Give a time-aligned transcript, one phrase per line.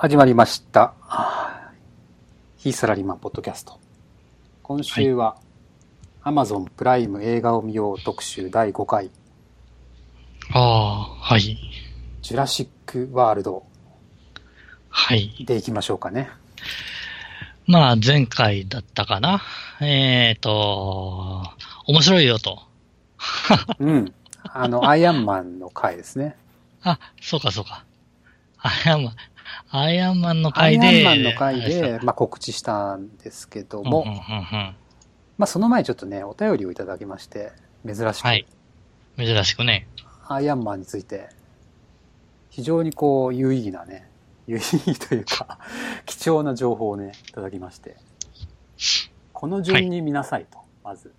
[0.00, 0.94] 始まりました。
[2.56, 3.80] 非サラリーマンポッドキャスト。
[4.62, 5.38] 今週は、
[6.22, 9.10] Amazon プライム映画を見よう特集第5回、
[10.52, 11.58] ああ、はい。
[12.22, 13.64] ジュラシックワールド
[14.88, 15.34] はい。
[15.40, 16.30] でいきましょうかね。
[17.66, 19.42] まあ、前回だったかな。
[19.80, 21.42] えっ、と、
[21.88, 22.62] 面白いよと。
[23.80, 24.14] うん。
[24.44, 26.36] あの、アイアンマンの回ですね。
[26.84, 27.84] あ、そうかそうか。
[28.60, 29.14] アイアンマン、
[29.70, 30.86] アイアンマンのア回で。
[30.86, 34.76] イアンマンの回で、まあ、告知したんですけどうんうんも、うんうん
[35.38, 37.52] まあ、その前にちょっとね、お便りをいただきまして、
[37.86, 38.46] 珍しく、はい。
[39.16, 39.86] 珍しくね。
[40.26, 41.28] アイアンマンについて、
[42.50, 44.10] 非常にこう、有意義なね、
[44.48, 45.58] 有意義というか、
[46.06, 47.96] 貴重な情報をね、いただきまして、
[49.32, 51.14] この順に見なさいと、まず。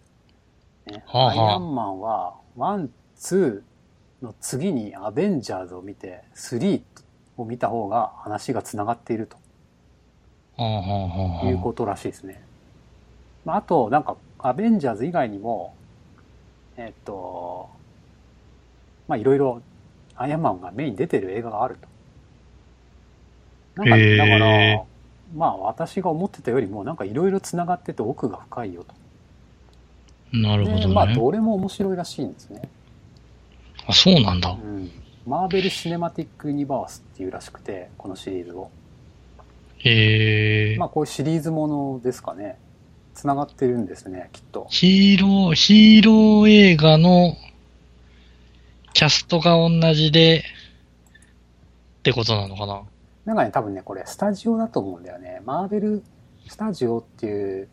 [0.85, 6.81] ね、はあはあアイアンマンは、 one、two の次にアベンジャーズを見て、 three
[7.41, 9.37] を見た方が話が繋がっていると
[11.45, 12.43] いうことらしいですね。
[13.45, 15.73] まあ、あと、なんか、アベンジャーズ以外にも、
[16.77, 17.69] えっと、
[19.07, 19.61] まあ、いろいろ、
[20.15, 21.77] アイアンマンがメインに出てる映画がある
[23.75, 23.83] と。
[23.83, 24.83] なんか、だから、
[25.35, 28.93] まあ、私が思ってたよりも、なんかいろいろ繋がってて奥が深いよと。
[30.33, 30.93] で、なるほどね。
[30.93, 32.69] まあ、どれも面白いらしいんですね。
[33.87, 34.53] あ、そうなんだう。
[34.55, 34.91] ん。
[35.29, 38.71] マーベル・シネマティック・ユニバースっていうらしくて、このシリーズを。
[39.85, 42.57] えーまあ、こういうシリーズものですかね。
[43.13, 44.65] 繋がってるんですね、きっと。
[44.71, 47.35] ヒーロー、ヒーロー映画の
[48.93, 50.39] キャストが同じで、
[51.99, 52.81] ってことなのかな？
[53.25, 55.43] なんかね、多分ね、これ、スタジオだと思うんだよね。
[55.45, 56.03] マーベル・
[56.47, 57.67] スタジオっていう、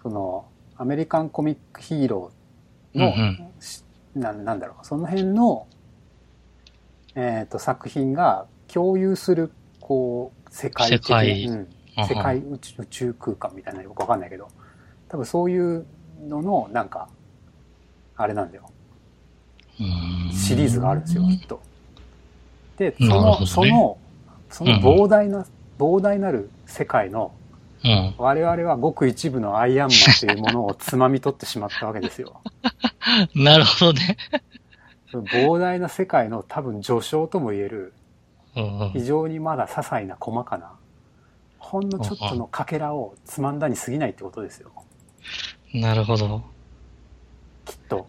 [0.00, 0.44] その、
[0.76, 3.82] アメリカンコミックヒーローの、うんし
[4.14, 5.66] ななんだろう、その辺の、
[7.14, 11.68] えっ、と、作品が共有する、こう、世界的世界うん、
[12.06, 14.48] 世界宇宙宇宙空間みたいなのよくわかんないけど、
[15.08, 15.86] 多分そういう
[16.26, 17.08] のの、なんか、
[18.16, 18.70] あれなんだよ。
[19.78, 21.60] うーんシリーズがあるんですよ、きっと。
[22.78, 23.98] で、その、ねその、
[24.50, 25.46] その膨大な、
[25.78, 27.32] 膨大なる世界の、
[27.84, 28.14] うん。
[28.16, 32.40] 我々はごく一部のアイアンマンというものをつまみ取ってしまったわけですよ。
[33.34, 34.16] なるほどね。
[35.20, 37.92] 膨大な世界の多分序章とも言える、
[38.92, 40.72] 非常にまだ些細な細かな、
[41.58, 44.70] ほんのちょっとのかけらをつまんだに過ぎないってことですよ。
[45.74, 46.42] なるほど。
[47.64, 48.06] きっと。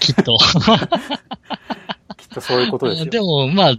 [0.00, 0.36] きっと。
[2.16, 3.06] きっとそういうことですよ。
[3.10, 3.74] でも、まあ、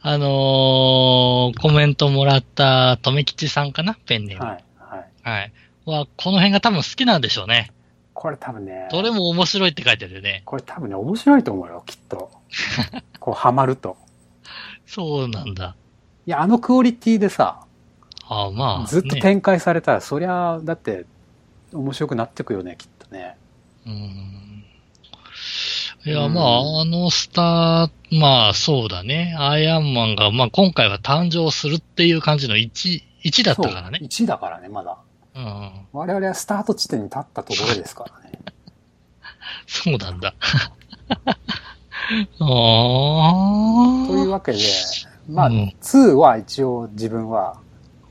[0.00, 3.94] あのーコメントもらった、とめきちさんかな？
[4.06, 4.44] ペンネーム。
[4.44, 4.64] はい。
[4.78, 5.04] はい。
[5.22, 5.52] はい。
[5.84, 7.70] は、この辺が多分好きなんでしょうね。
[8.14, 10.42] これ多分ね、どれも面白いって書いてるよね。
[10.44, 12.30] これ多分ね、面白いと思うよ、きっと。
[13.18, 13.96] こう、ハマると。
[14.86, 15.74] そうなんだ。
[16.26, 17.60] いや、あのクオリティでさ、
[18.28, 21.06] ああまあ、ずっとね展開されたら、そりゃ、だって、
[21.72, 23.36] 面白くなってくよね、きっとね。
[23.86, 24.64] うん。
[26.04, 29.34] いや、うんまあ、あのスター、まあ、そうだね。
[29.38, 34.00] アイアンマンが、まあ、今回は誕生するっていう感じの1、1だったからね。
[34.02, 34.98] 1だからね、まだ。
[35.34, 35.86] うん。
[35.92, 38.38] 我々はスタート地点に立ったところですからね。
[39.66, 40.34] そうなんだ。
[41.08, 42.46] ああ。
[44.08, 44.58] というわけで、
[45.28, 47.58] まあ、うん2は一応自分は、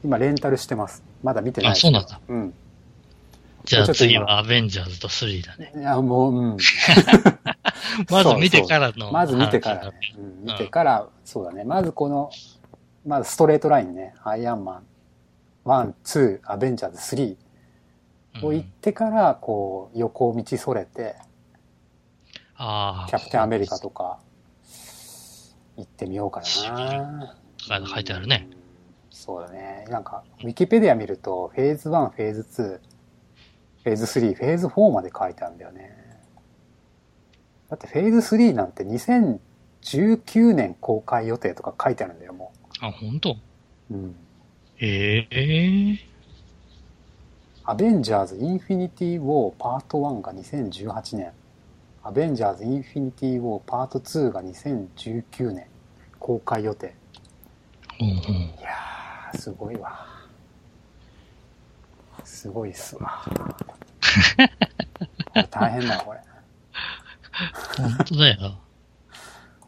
[0.03, 1.03] 今レンタルしてます。
[1.23, 2.19] まだ見てないあそうなんだ。
[2.27, 2.53] うん。
[3.65, 5.71] じゃあ次はアベンジャーズと3だね。
[5.75, 6.57] いや、もう、うん。
[8.09, 9.11] まず見てからの。
[9.11, 9.91] まず見てからね。
[10.17, 11.63] うん、見てから、そうだね。
[11.63, 12.31] まずこの、
[13.05, 14.15] まずストレートラインね。
[14.23, 14.83] アイアンマン、
[15.65, 17.37] 1、2、アベンジャーズ3
[18.35, 21.15] うんを行ってから、こう、横道それて。
[22.57, 24.19] キャプテンアメリカとか、
[25.77, 27.35] 行ってみようかな。
[27.67, 28.47] 書いてあるね。
[28.53, 28.61] うん
[29.13, 29.85] そうだね。
[29.89, 32.79] なんか、ウィキペディア見ると、フェーズ1、フェーズ2、
[33.83, 35.95] フェーズ3、フェーズ4まで書いてあるんだよね。
[37.69, 43.31] だってフェーズ3なんて2019年公開予定とか書いてあるんだよ、もあ、本当？
[43.31, 43.35] う。
[43.91, 44.15] うん。
[44.83, 45.99] ええ
[47.65, 51.31] アベンジャーズ・インフィニティ・ウォーパート1が2018年。
[52.03, 55.67] アベンジャーズ・インフィニティ・ウォーパート2が2019年
[56.17, 56.95] 公開予定。
[57.99, 58.13] うんうん。
[58.13, 60.03] いやー、すごいわ。
[62.23, 63.23] すごいっすわ。
[65.51, 66.19] 大変だわ、これ。
[67.77, 68.57] 本当だよ。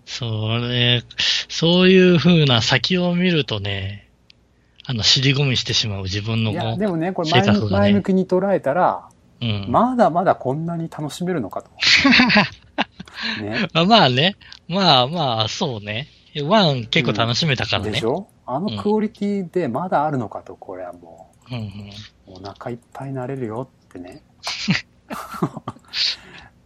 [0.08, 1.04] それ、
[1.50, 4.03] そういう風な先を見るとね、
[4.86, 9.08] あの、尻込みしてしまう自分のいや、こでもね、これ前,、性格がね前向きに捉えたら、
[9.42, 9.66] う、うん。
[9.70, 11.70] まだまだこんなに楽しめるのかと。
[13.42, 13.68] ね。
[13.74, 14.36] あまあね。
[14.68, 16.08] まあまあ、そうね。
[16.44, 18.06] ワン結構楽しめたからねでし。
[18.06, 18.28] ょ？
[18.46, 21.64] あのクオリティでまだあるのかと、これはもうんうん。
[22.36, 24.24] う、お腹いっぱいになれるよってね。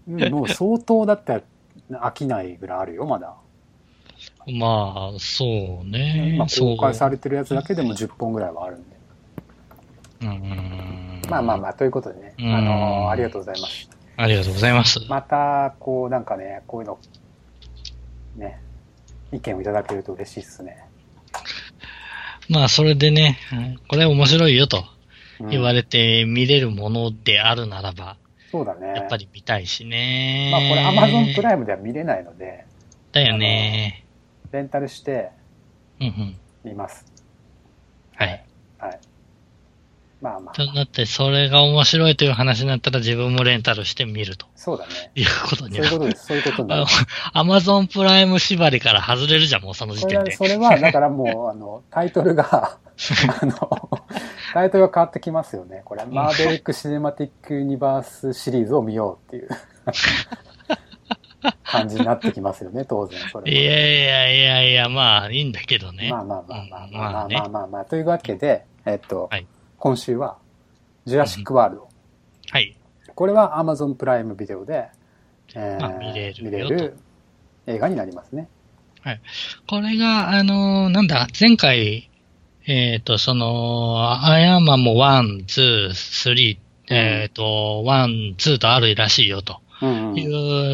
[0.08, 1.44] うんもう相当だって
[1.92, 3.36] 飽きないぐらいあるよ、まだ。
[4.52, 6.34] まあ、そうね。
[6.36, 8.98] 今そう公開されてるやつだけでも10本ぐらいはあるんで。
[10.22, 11.22] うん。
[11.30, 13.90] まあまあまあ、ということでね、うんあのーありがとうございます。
[14.16, 15.00] ありがとうございます。
[15.08, 16.98] また、こう、なんかね、こういうの、
[18.38, 18.60] ね、
[19.32, 20.86] 意見をいただけると嬉しいっすね。
[22.50, 23.38] まあ、それでね、
[23.90, 24.78] これ面白いよと
[25.40, 28.18] うん言われて見れるものであるならば、
[28.52, 28.88] そうだね。
[28.96, 30.50] やっぱり見たいしね。
[30.52, 32.66] まあこれ Amazon プライムでは見れないので、
[33.12, 34.07] だよね。
[34.52, 35.32] レンタルして
[36.00, 36.38] うんうん。
[36.64, 37.06] 見ます。
[38.16, 38.46] はい。
[38.78, 39.00] はい。
[40.20, 45.12] まあまあ、だって、それが面白いという話になったら自分もレンタルして見るとそうだね。
[45.14, 45.86] いうことそうになる。
[45.86, 46.26] いうことです。
[46.26, 46.86] そういうことになる。
[47.34, 50.36] アマゾンプライム縛りから外れるじゃん、もうその時それは、点で。
[50.36, 52.80] それは、だからもう、あの、 タイトルが、
[53.42, 53.90] あの、
[54.54, 55.84] タイトルが変わってきますよね。
[55.86, 59.50] これ、マーベリック・シネマティック・ユニバースシリーズを見ようっていう
[61.64, 63.58] 感じになってきますよね、 当然、それは。
[63.58, 66.10] いやいやいやいや、まあ、いいんだけどね。
[66.10, 67.86] まあまあまあまあまあまあまあねまあまあまあ。
[67.86, 69.46] というわけで、えっとはい、
[69.78, 70.38] 今週は、
[71.06, 71.90] ジュラシック・ワールド。
[72.50, 72.76] はい。
[73.14, 74.88] これは Amazon プライムビデオで、
[75.56, 76.98] えーまあ見れるよ見れる
[77.68, 78.48] 映画になりますね。
[79.70, 82.10] これが、あのーなんだ、前回、
[82.66, 86.58] えっ、と、その、アイアンマンも1、2、3、
[86.90, 90.18] えっ、と、1、2とあるらしいよとうんうん。
[90.18, 90.26] い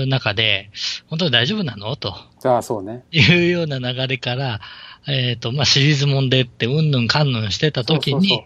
[0.03, 0.69] う中で、
[1.07, 1.95] 本当に大丈夫なの？
[1.95, 3.03] とじゃあそうね。
[3.11, 4.61] いうような流れから、
[5.07, 8.45] えっ、と、まあ、シリーズもんでって、うんぬんかんぬんしてた時そうそうに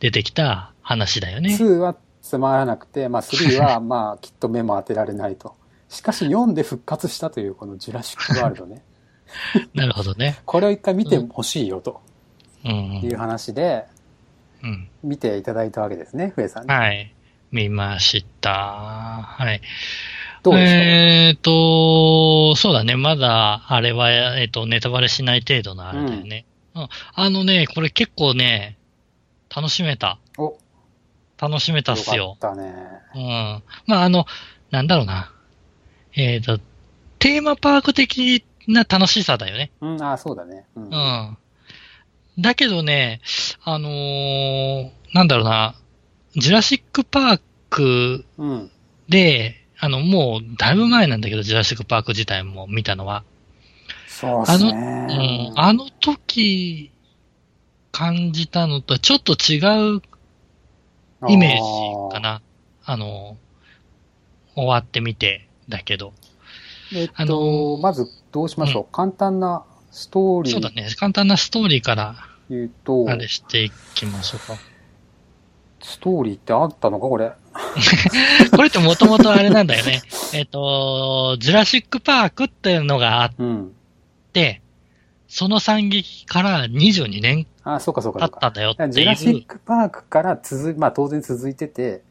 [0.00, 1.54] 出てきた話だよね。
[1.54, 5.54] 2はつまらなくて、まあ3はまあきっと目も当てられないと。
[5.88, 8.82] しかし4で復活したというこのジュラシック・ワールドね。
[9.74, 10.38] なるほどね。
[10.44, 12.00] これを一回見てほしいよと
[12.64, 13.84] うんいう話で
[14.62, 14.88] うん。
[15.02, 16.66] 見ていただいたわけですね、ふえさん。
[16.66, 17.13] はい。
[17.54, 18.50] 見ました。
[18.50, 19.60] はい。
[20.42, 22.96] どうですか、えっ、と、そうだね。
[22.96, 26.46] まだ、あれは、えっ、と、ネタバレしない程度のあれだよね。
[26.74, 26.88] うん。
[27.14, 28.76] あのね、これ結構ね、
[29.54, 30.18] 楽しめた。
[30.36, 30.58] お、
[31.38, 32.24] 楽しめたっすよ。
[32.24, 32.74] よかったね。
[33.14, 33.62] うん。
[33.86, 34.26] まあ、あの、
[34.72, 35.30] なんだろうな。
[36.16, 36.58] えっ、と、
[37.20, 39.70] テーマパーク的な楽しさだよね。
[39.80, 40.64] うん、あそうだね。
[40.74, 40.84] うん。
[40.86, 41.38] うん。
[42.40, 43.20] だけどね、
[43.62, 45.76] あのーなんだろうな。
[46.36, 47.40] ジュラシックパー
[47.70, 48.70] クうん。
[49.08, 53.24] で、あの、もう、だいぶ前なんだけど、ジュラシックパーク自体も見たのは。
[54.08, 55.52] そうっすうんね。。
[55.56, 56.90] あの時、
[57.92, 59.58] 感じたのとはちょっと違
[59.96, 60.02] う
[61.28, 62.42] イメージかな。
[62.84, 63.36] あの、
[64.54, 66.12] 終わってみて、だけど。
[66.94, 68.92] えっと、あのまずどうしましょう。
[68.92, 70.88] 簡単なストーリーそうだね。
[70.96, 72.16] 簡単なストーリーから、
[72.50, 74.73] 言うと、あれしていきましょうか。
[75.86, 77.32] ストーリーってあったのかこれ？
[78.56, 80.00] これってもともとあれなんだよね。
[80.32, 83.72] えっと、ジュラシックパークっていうのがあっうん。
[84.32, 84.62] て、
[85.28, 88.36] その惨劇から22年あ、そうかそうか経そうか。
[88.38, 92.02] ったんだよってジュラシックパークから続い、まあ当然続いてて、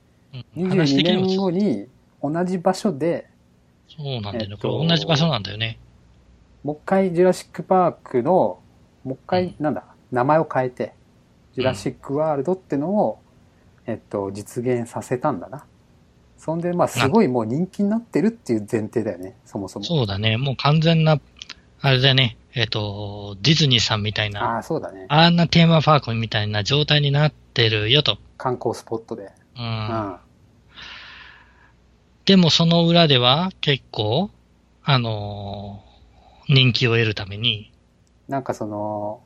[0.56, 1.88] うん話22的にも年後に
[2.22, 3.28] 同じ場所で、
[3.90, 4.48] そうなんだよね。
[4.52, 5.80] えっとこれ同じ場所なんだよね。
[6.64, 8.60] もう一回ジュラシックパークの、
[9.04, 10.94] もう一回、うんなんだ、名前を変えて、
[11.56, 13.20] ジュラシックワールドってのを、
[13.86, 15.66] えっと、実現させたんだな。
[16.38, 19.86] そんで、まあすごいもう人気になってるっていう前提だよね、そもそも。
[19.86, 20.38] そうだね。
[20.38, 21.20] もう完全な、
[21.82, 22.38] あれだよね。
[22.54, 25.06] えっ、と、ディズニーさんみたいな、ああ、そうだね。
[25.10, 28.18] あんなテーマパークみたいな状態になってるよと。
[28.38, 29.24] 観光スポットで。
[29.24, 29.32] う。
[29.58, 30.18] うんん。
[32.26, 34.30] でもその裏では結構、
[34.84, 35.94] あのー
[36.50, 37.72] 人気を得るために、
[38.28, 39.22] なんかその、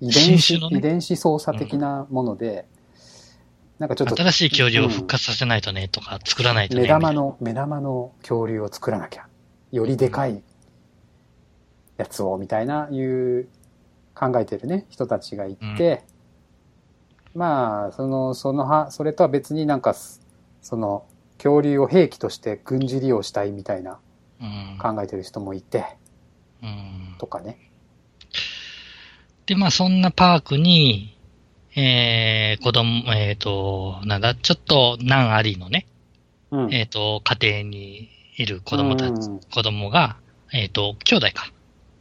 [0.00, 2.66] 遺伝子、ね遺伝子操作的なもので、
[3.78, 6.82] なんかちょっと、新しい恐竜を復活させないとね、とか、作らないとね。
[6.82, 9.26] 目玉の、目玉の恐竜を作らなきゃ。
[9.70, 10.42] よりでかい
[11.96, 13.48] やつを、みたいな、いう、
[14.14, 16.04] 考えてるね、人たちがいて、
[17.34, 21.06] まあ、その、そのは、それとは別になんか、その、
[21.38, 23.98] 恐竜を兵器として軍事利用したいみたいな
[24.40, 25.84] うん考えてる人もいて、
[26.62, 27.58] うんとかね。
[29.46, 31.18] で、まあそんなパークに、
[31.74, 35.86] えー、子供、えっ、と、なんだ、ちょっと難ありのね、
[36.50, 36.74] うん。
[36.74, 40.16] えっ、と、家庭にいる子供たち、うん子供が、
[40.52, 41.52] えっ、と、兄弟か。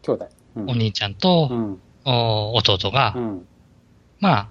[0.01, 0.29] 兄弟。
[0.55, 1.81] うんお兄ちゃんとう、ん。
[2.03, 3.47] お弟が、うん。
[4.19, 4.49] まあ、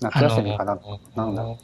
[0.00, 0.78] 夏休みかな。
[1.16, 1.58] なんだろ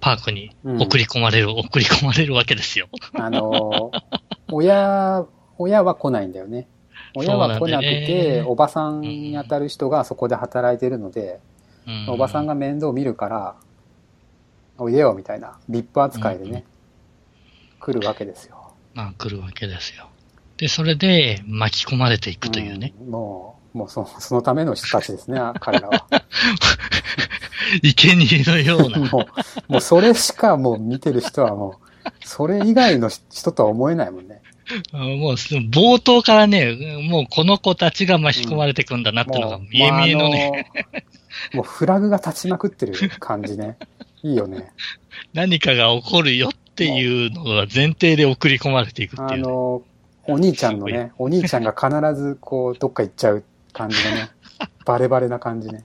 [0.00, 2.88] パークにうん送り込まれる、 送り込まれるわけですよ。
[3.14, 4.00] あのー、
[4.50, 5.24] 親、
[5.58, 6.66] 親は来ないんだよね。
[7.14, 11.40] 親は来なくて、ねおばさんに当たる人がそこで働いてるので、
[11.86, 13.56] うんおばさんが面倒見るから、
[14.78, 16.64] おいでよみたいな、VIP 扱いでね、
[17.80, 18.72] 来るわけですよ。
[18.94, 20.08] まあ、来るわけですよ。
[20.56, 22.94] で、それで巻き込まれていくというね。
[23.02, 26.06] んもう、もうそそのための人たちですね、 彼らは。
[27.82, 28.98] 生贄のような。
[29.10, 29.26] も
[29.68, 34.40] う、もうそれしかもう見てる人はもう、それ以外の人とは思えないもんね。
[34.92, 41.21] もう、冒頭からね、もうこの子たちが巻き込まれていくんだなっていうのが見え見えのね、まああの
[41.54, 43.76] もうフラグが立ちまくってる感じね。
[44.22, 44.72] いいよね。
[45.34, 49.82] 何かが起こるよっていうのが前提で送り込まれていくってあいうね、の、
[50.26, 54.30] お兄ちゃんのね、お兄ちゃんが必ずこう、どっか行っちゃう感じのね。
[54.84, 55.84] バレバレな感じね。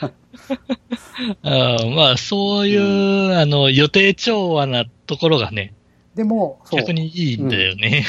[1.42, 5.72] あーまあ、そういう、あの、予定調和なところがね、
[6.16, 6.60] でも。
[6.72, 8.04] 逆にいいんだよね。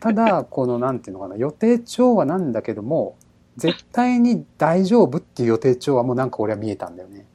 [0.00, 3.16] ただ、この、なんていうのかな、予定調和なんだけども、
[3.60, 7.26] 絶対に大丈夫っていう予定調和もなんか俺は見えたんだよね。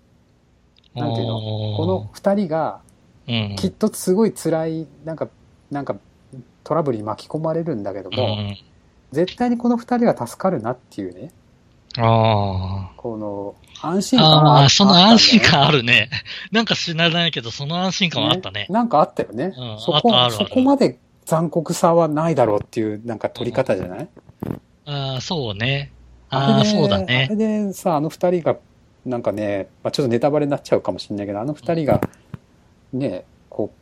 [0.93, 1.39] なんていうの？
[1.77, 2.81] この二人が、
[3.27, 5.29] うん、きっとすごい辛い、なんか、
[5.71, 5.95] なんか、
[6.63, 8.57] トラブルに巻き込まれるんだけども、うん
[9.11, 11.31] 絶対にこの二人は助かるなっていうね、
[11.97, 14.23] あこの、安心あ。
[14.23, 16.09] 感はああ、その安心感あるね。
[16.51, 18.67] なんか知らないけど、その安心感はあったね。
[18.69, 19.53] なんかあったよね。
[19.57, 24.07] うんそこ、ああそこまで残酷さはないだろうっていう、なんか取り方じゃない、
[24.85, 25.91] ああ、そうね。
[26.29, 27.35] ああ、そうだあれね。
[27.35, 28.57] でさ、あの二人が、
[29.05, 32.01] なんかね、まあ、ちょっとネタバレになっちゃうかもしれないけど、あの二人が、
[32.93, 33.77] ね、こう、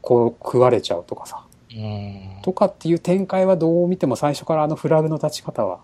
[0.00, 1.44] こう食われちゃうとかさ、
[1.74, 2.42] うん。
[2.42, 5.80] とかっていう展開はどう見ても最初からあのフラグの立ち方は、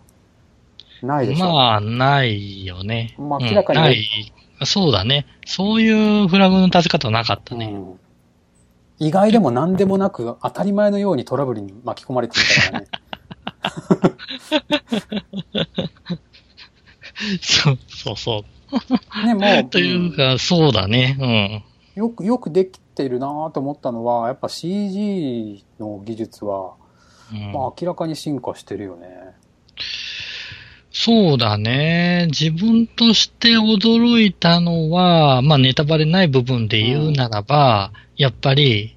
[1.02, 1.52] ないでしょ。
[1.52, 3.14] まあ、ないよね。
[3.18, 4.32] まあ明らかにうんない。
[4.64, 5.26] そうだね。
[5.46, 7.66] そういうフラグの立ち方はなかったね。
[7.66, 8.00] うん
[9.00, 12.86] 意外でも何でもなく当たり前のようにトラブルに巻き込まれていたからね。
[17.40, 18.44] そうそうそう。
[19.26, 21.16] ね、もう、というか、そうだね。
[21.20, 21.62] うん
[21.96, 26.74] よく、よくできてるなと思ったのは、やっぱ CG の技術は、
[27.32, 27.38] うん。
[27.38, 29.06] うんまあ明らかに進化してるよね。
[30.92, 32.26] そうだね。
[32.30, 38.96] 自分として驚いたのは、まあネタバレない部分で言うならば、やっぱり、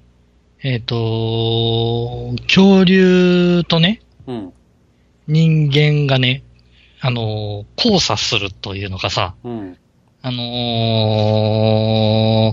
[0.62, 4.52] えっ、と、恐竜とね、うん。
[5.26, 6.42] 人間がね、
[7.06, 9.76] あの、交差するというのがさ、うん。
[10.22, 10.42] あの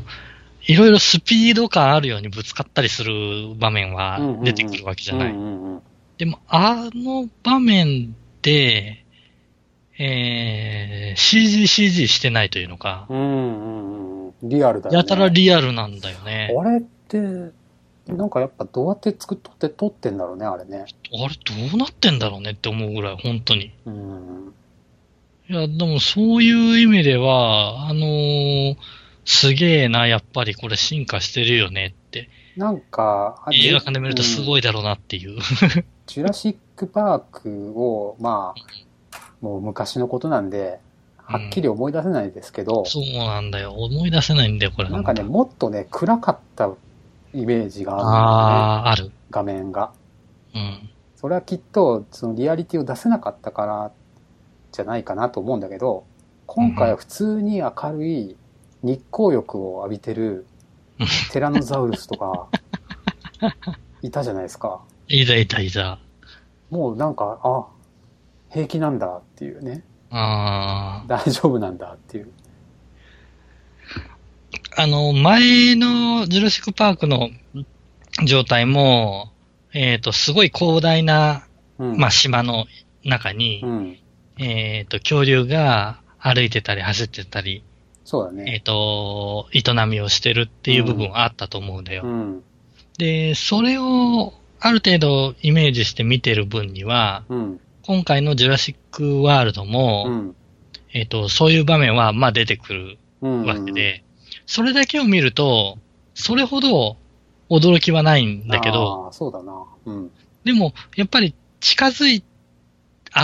[0.06, 0.32] ー
[0.64, 5.34] いろいろスピード感あるようにぶつかったりする場面は出てくるわけじゃない。
[6.18, 9.04] でも、あの場面で、
[9.98, 14.34] えー、CG、CG してないというのか、うんうんうん。
[14.44, 14.98] リアルだよね。
[14.98, 16.56] やたらリアルなんだよね。
[16.56, 17.18] あれって、
[18.16, 20.86] なんかやっぱどうやって作っとって撮ってんだろうね、あれね。
[21.14, 23.72] あれどうなってんだろうねって思うぐらい、本当に。
[23.86, 24.54] うん。
[25.50, 28.78] いや、でもそういう意味では、あのー
[29.26, 32.30] すげえな、やっぱりこれ進化してるよねって。
[32.58, 34.46] なんか、あ映画館で見るとすい。
[34.46, 35.40] ごいだろうなっていう。
[36.08, 40.80] ジュラシックパークを、まあ、もう昔のことなんで、
[41.18, 43.72] はっきり思い出せないですけど、そうなんだよ。
[43.74, 44.90] 思い出せないんだよ、これ。
[44.90, 46.70] なんかね、もっとね、暗かった
[47.34, 48.10] イメージがあるね。
[48.12, 49.12] あある。
[49.30, 49.92] 画面が。
[50.54, 50.90] うん。
[51.16, 53.92] それはきっと、そのリアリティを出せなかったから、
[54.72, 56.06] じゃないかなと思うんだけど、
[56.46, 58.38] 今回は普通に明るい
[58.84, 60.46] 日光浴を浴びてる
[61.32, 62.48] テラノザウルスとか、
[64.02, 64.82] いたじゃないですか。
[65.08, 66.00] いたいたいた。
[66.70, 67.66] もうなんか、あ、
[68.50, 69.84] 平気なんだっていうね。
[70.10, 72.32] あ大丈夫なんだっていう。
[74.78, 74.82] あ。
[74.84, 77.30] あの、前のジュラシックパークの
[78.26, 79.32] 状態も、
[79.74, 81.48] えっ、と、すごい広大な、
[81.78, 81.98] うん。
[81.98, 82.66] まあ、島の
[83.04, 83.98] 中にう、ん。
[84.38, 87.62] えっ、と、恐竜が歩いてたり走ってたり、えっ、
[88.04, 88.62] そうだね。
[88.64, 92.04] と、営みをしてるっていう部分はあったと思うんだよ。
[92.04, 92.44] うん。
[92.98, 97.60] で、それをある程度イメージして見てる分には、うん。
[97.84, 100.36] 今回のジュラシックワールドも、うん。
[100.94, 103.46] えっ、と、そういう場面は、まあ出てくるうん。
[103.46, 104.04] わけで、
[104.46, 105.78] それだけを見ると、
[106.14, 106.98] それほど
[107.50, 109.66] 驚きはないんだけど、ああ、そうだな。
[109.86, 110.12] うん。
[110.44, 112.24] でも、やっぱり近づい、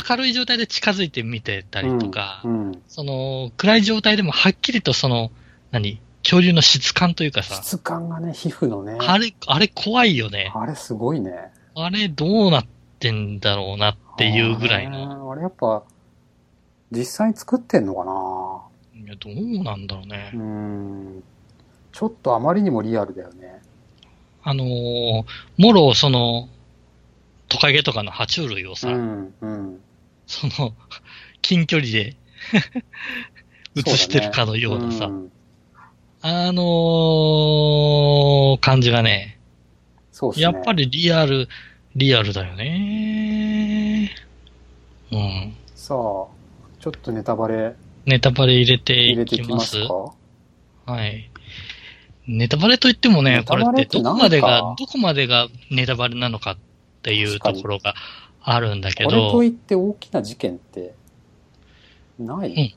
[0.10, 2.84] 明るい状態で近づいて見てたりとか、うん。
[2.88, 5.32] その、暗い状態でもはっきりとその、
[5.72, 8.98] 何恐竜の質感というかさ、質感がね、皮膚のね。
[9.00, 10.52] あれ、あれ怖いよね。
[10.54, 11.54] あれすごいね。
[11.74, 12.66] あれどうなっ
[13.00, 15.06] てんだろうなっていうぐらいの。
[15.06, 15.32] の。
[15.32, 15.84] あれやっぱ、
[16.92, 18.12] 実際に作ってんのかな
[19.08, 20.38] いやどうなんだろうねう。
[20.38, 21.24] ん。
[21.94, 23.62] ちょっとあまりにもリアルだよね。
[24.44, 25.24] あのー
[25.58, 26.50] もろその、
[27.48, 29.34] トカゲとかの爬虫類をさ、うん。
[29.40, 29.80] うん。
[30.26, 30.74] その、
[31.42, 32.18] 近距離で
[33.78, 35.32] 映してるかのようなさ、ん
[36.22, 39.40] あのー感じがね、
[40.12, 40.44] そうですね。
[40.44, 41.48] やっぱりリアル、
[41.96, 44.12] リアルだよね。
[45.14, 45.54] うん。
[45.76, 47.74] さあ、ちょっとネタバレ
[48.08, 49.78] ネタバレ入れていきまてきます
[50.86, 51.30] はい。
[52.28, 56.58] ネタバレといってもねこれってどこまでがどこまでがネタバレなのかっ
[57.04, 57.94] ていうところが
[58.50, 60.94] あるんだけこれとど、いって大きな事件って、
[62.18, 62.74] ない、うん。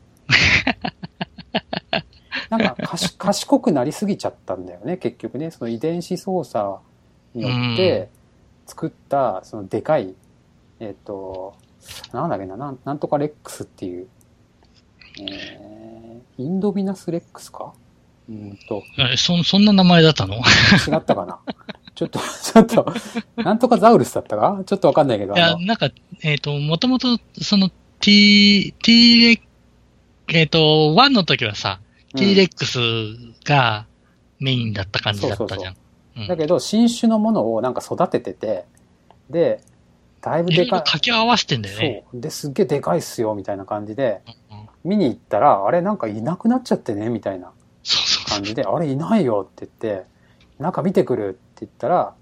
[2.50, 5.52] なんかかし、 賢くなりすぎちゃったんだよね、結局ね。
[5.52, 6.78] その遺伝子操作
[7.34, 8.08] によって
[8.66, 10.14] 作った、そのでかい、
[10.80, 11.54] えっ、と、
[12.12, 14.08] なんだっけな、なんなんとかレックスっていう、
[15.18, 17.72] えー、インドビナスレックスか？
[18.28, 20.36] うんと、えそそんな名前だったの？
[20.36, 21.38] 違ったかな？
[21.94, 22.94] ちょっと、ちょっと、
[23.36, 24.62] なんとかザウルスだったか？
[24.64, 25.90] ちょっとわかんないけど、いや、なんか、
[26.22, 29.42] えっ、と、もともと、その T、T レ
[30.28, 31.80] えっ、と、1の時はさ、
[32.14, 32.20] うん。
[32.20, 32.78] T レックス
[33.44, 33.86] が
[34.38, 35.76] メインだった感じだったじゃん。
[36.16, 36.28] うん。
[36.28, 38.64] だけど、新種のものをなんか育ててて、
[39.28, 39.60] で、
[40.22, 40.68] だいぶでかい。
[40.80, 42.04] 掛け合わせてんだよね。
[42.12, 42.20] そう。
[42.20, 44.34] で、すっげえでかいっすよ、みたいな感じで、うん
[44.84, 47.52] 見に行ったら、あれなんかいなくなっちゃってね、みたいな。
[48.26, 50.06] 感じで、あれいないよって言って、
[50.58, 52.14] 中見てくるって言ったら、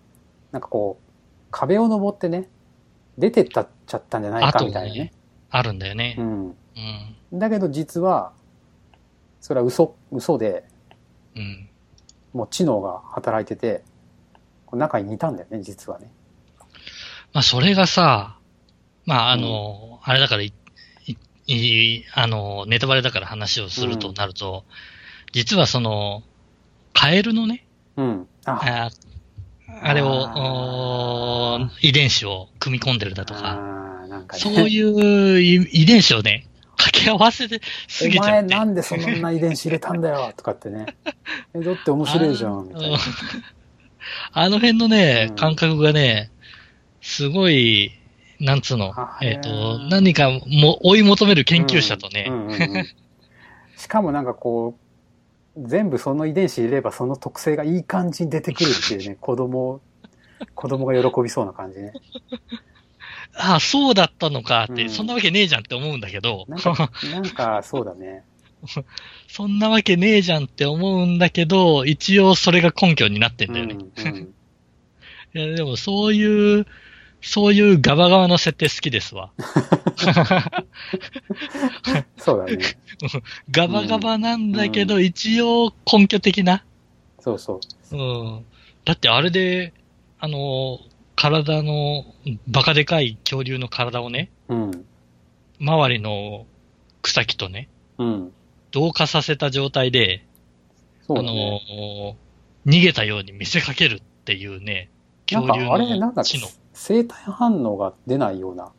[0.52, 1.12] なんかこう、
[1.50, 2.48] 壁を登ってね、
[3.18, 5.12] 出てったっちゃったんじゃないか、みたいなね。
[5.50, 6.22] あるんだよねう。
[6.22, 6.56] ん。
[7.32, 7.38] うん。
[7.38, 8.32] だけど実は、
[9.40, 10.64] それは嘘、嘘で、
[11.36, 11.68] うん。
[12.32, 13.82] もう知能が働いてて、
[14.66, 16.10] こう中にいたんだよね、実はね。
[17.32, 18.38] まあ、それがさ、
[19.04, 20.52] まあ、あの、あれだからい、
[21.48, 24.64] い、いあの、ネタバレだから話をするとなると、
[25.32, 26.22] 実はその、
[26.92, 27.64] カエルのね、
[27.96, 28.28] うん。
[28.44, 28.90] あ、あ
[29.82, 33.40] あれを遺伝子を組み込んでるだとか、
[34.02, 34.42] あーなんかね。
[34.42, 38.30] そういうい遺伝子をね、掛け合わせてすおぎちゃって。
[38.30, 40.86] 前なんでそんな遺伝子入れたんだよとかってね。
[41.54, 42.98] え、だって面白いじゃん、みたいな。
[44.32, 46.30] あの辺のねうん、感覚がね、
[47.00, 47.92] すごい、
[48.40, 48.92] なんつうの？
[48.96, 52.86] あ、えっ、ー、何かも追い求める研究者とね、うんうんうんうん。
[53.76, 54.76] しかもなんかこ
[55.56, 59.80] う、全部その遺伝子入れればその特性がいい感じに出てくるっていうね、 子供、
[60.54, 61.92] 子供が喜びそうな感じね。
[63.34, 64.90] あ あ、そうだったのかって、うん。
[64.90, 68.22] そんなわけねえじゃんって思うんだけど、なんか、なんかそうだね。
[69.28, 73.74] そんなわけねえじゃんって思うんだけど、一応それが根拠になってんだよね。
[73.74, 74.34] うんうん。
[75.34, 76.66] いや、でもそういう、
[77.20, 79.32] そういうガバガバの設定好きですわ。
[82.16, 82.58] そうだね。
[83.50, 86.64] ガバガバなんだけど、一応根拠的な。
[87.20, 87.60] そうそ
[87.92, 87.96] う。
[87.96, 88.02] う
[88.40, 88.44] ん。
[88.84, 89.72] だってあれで、
[90.20, 90.78] あの、
[91.16, 92.04] 体の、
[92.46, 94.84] バカでかい恐竜の体をね、うん。
[95.60, 96.46] 周りの
[97.02, 98.32] 草木とね、うん。
[98.70, 100.24] 同化させた状態で、
[101.02, 101.62] あそうだね。
[102.64, 104.90] の、逃げたように見せかけるっていうね、
[105.28, 106.48] 恐竜の知能。、
[106.80, 108.70] 生体反応が出ないような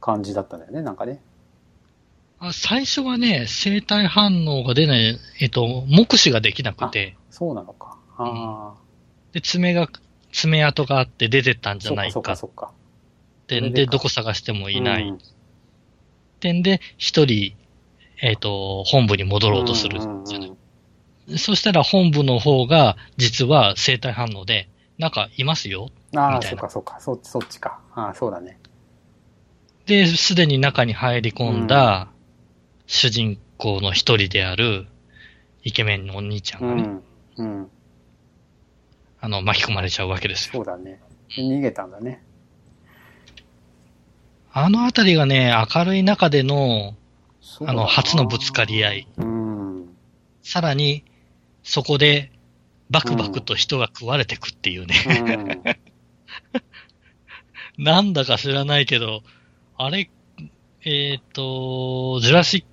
[0.00, 1.22] 感じだったんだよね、なんかね。
[2.40, 7.96] あ最初はね、生体反応が出ない、えっと、目視ができなくて、そうなのか。
[8.16, 8.80] ああ、
[9.32, 9.88] で、爪が、
[10.32, 12.72] 爪痕があって出てったんじゃそっかそっないかそっか。
[13.46, 15.04] で、でかどこ探してもいない。
[15.04, 15.18] うんっ
[16.40, 17.54] てんで、一人、
[18.22, 20.48] えっ、と、本部に戻ろうとするうんじゃない。
[20.48, 25.90] うんうんそしたら本部の方が、実は生体反応で、なんかいますよ。
[26.16, 27.00] ああ、そっかそっか。
[27.00, 27.80] そっち、そっちか。
[27.94, 28.58] ああ、そうだね。
[29.86, 32.08] で、すでに中に入り込んだ、
[32.86, 34.86] 主人公の一人である、
[35.62, 37.02] イケメンのお兄ちゃんうがね、ん。
[37.36, 37.70] うん。
[39.20, 40.52] あの、巻き込まれちゃうわけですよ。
[40.54, 41.00] そうだね。
[41.28, 42.22] 逃げたんだね。
[44.52, 46.94] あのあたりがね、明るい中での、
[47.66, 49.08] あの、初のぶつかり合い。
[49.16, 49.96] うん。
[50.42, 51.04] さらに、
[51.62, 52.32] そこで、
[52.90, 55.78] バクバクと人が食われてくっていうね。
[57.78, 57.84] うん。
[57.84, 59.22] なんだか知らないけど、
[59.76, 60.10] あれ、
[60.84, 62.64] えっ、と、ジュラシッ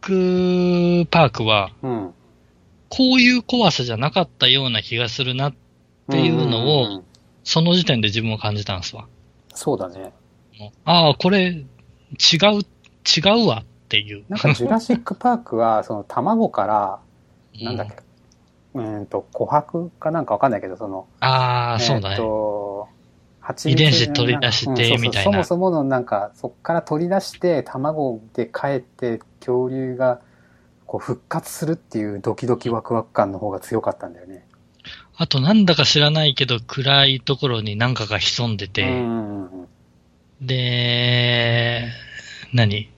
[0.00, 2.14] クパークは、うん。
[2.88, 5.54] こういう怖さじゃなかったような気がするな、っ
[6.10, 7.04] ていうのをんんん
[7.44, 9.06] その時点で自分は感じたんですわ。
[9.54, 10.12] そうだね。
[10.84, 11.64] ああ、これ、違う、
[12.14, 14.24] 違うわっていう。
[14.28, 17.00] なんかジュラシックパークは、 その卵から、
[17.62, 17.96] なんだっけ、
[18.74, 22.16] うーんと、琥珀かなんかわかんないけど、その、ああ、そうだえっね。
[22.18, 22.88] と、
[23.66, 25.32] 遺伝子取り出してみたいな。
[25.32, 30.20] そもそものなんか、そっから取り出して、卵で帰って、恐竜が、
[30.86, 34.46] こう、復活するっていうドキドキワクワク感の方が強かったんだよね。
[35.16, 39.68] あとなんだか知らないけど暗いところに何かが潜んでて、うんうんうん。
[40.40, 41.84] で、
[42.52, 42.90] 何？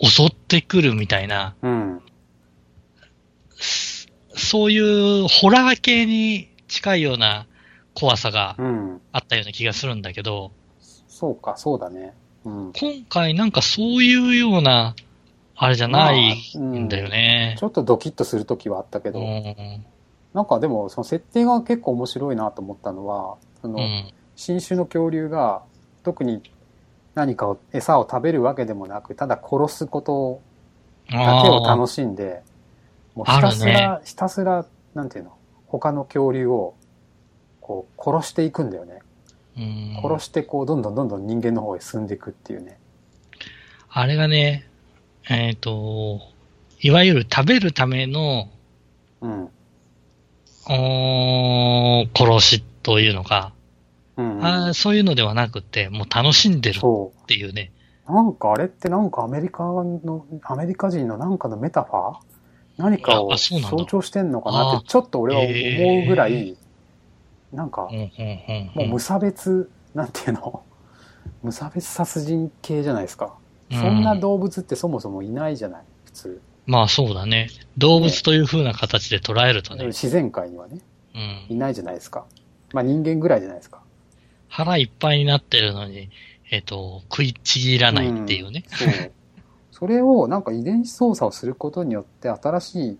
[0.00, 2.02] 襲ってくるみたいな、うん。
[4.34, 7.46] そういうホラー系に近いような
[8.02, 9.00] 怖さがうん。
[9.12, 10.50] あったような気がするんだけど、
[11.06, 12.14] そうか、そうだね。
[12.44, 12.72] うん。
[12.72, 14.96] 今回なんかそういうような、
[15.54, 17.62] あれじゃないまあうんんだよねち。
[17.62, 19.86] ょっとドキッとするときはあったけど、うん。
[20.34, 24.12] なんかでもその設定が結構面白いなと思ったのは、そのうん。
[24.34, 25.62] 新種の恐竜が
[26.02, 26.42] 特に
[27.14, 30.40] 何かを餌を食べるわけでもなく、ただ殺すこと
[31.08, 32.42] だけを楽しんで、
[33.14, 35.36] もうひたすら、ひたすら、なんていうの、
[35.66, 36.74] 他の恐竜を
[37.62, 38.98] こう殺していくんだよね。
[39.56, 42.78] うん殺してこうどんどんどんどん人間の方へ進んでいくっていうね。
[43.88, 44.66] あれがね、
[45.28, 46.20] えっ、と、
[46.80, 48.48] いわゆる食べるための、
[49.20, 49.48] うん。
[50.68, 53.52] おー殺しというのか、
[54.16, 54.44] うん、うん。
[54.44, 57.26] あーそういうのではなくて、もう楽しんでるっ。
[57.26, 57.70] ていうね。
[58.08, 62.16] なんかあれってなんかアメリカの、アメリカ人のなんかのメタファー？
[62.78, 66.56] 何かを象徴してんのかなっあてちょっと俺は思うぐらい、
[67.52, 70.62] なんかうんうんうんもう無差別、なんていうの？
[71.42, 73.34] 無差別殺人系じゃないですか。
[73.70, 76.42] うんそんな動物ってそもそもいないじゃない普通。
[76.66, 77.48] まあそうだね。
[77.78, 80.78] 動物という風な形で捉えるとね、自然界にはね、
[81.14, 82.26] うんいないじゃないですか。
[82.72, 83.80] まあ人間ぐらいじゃないですか。
[84.48, 86.10] 腹いっぱいになってるのに、
[86.50, 88.64] えっ、と、食いちぎらないっていうね。
[88.68, 88.88] そう。
[89.72, 92.98] それをなんか遺伝子操作をすることによって新しい、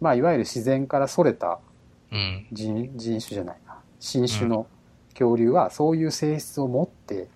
[0.00, 1.60] まあいわゆる自然から逸れた
[2.10, 2.46] うん。
[2.50, 3.67] 人人種じゃないな。
[4.00, 4.66] 新種の
[5.12, 7.28] 恐竜はそういう性質を持って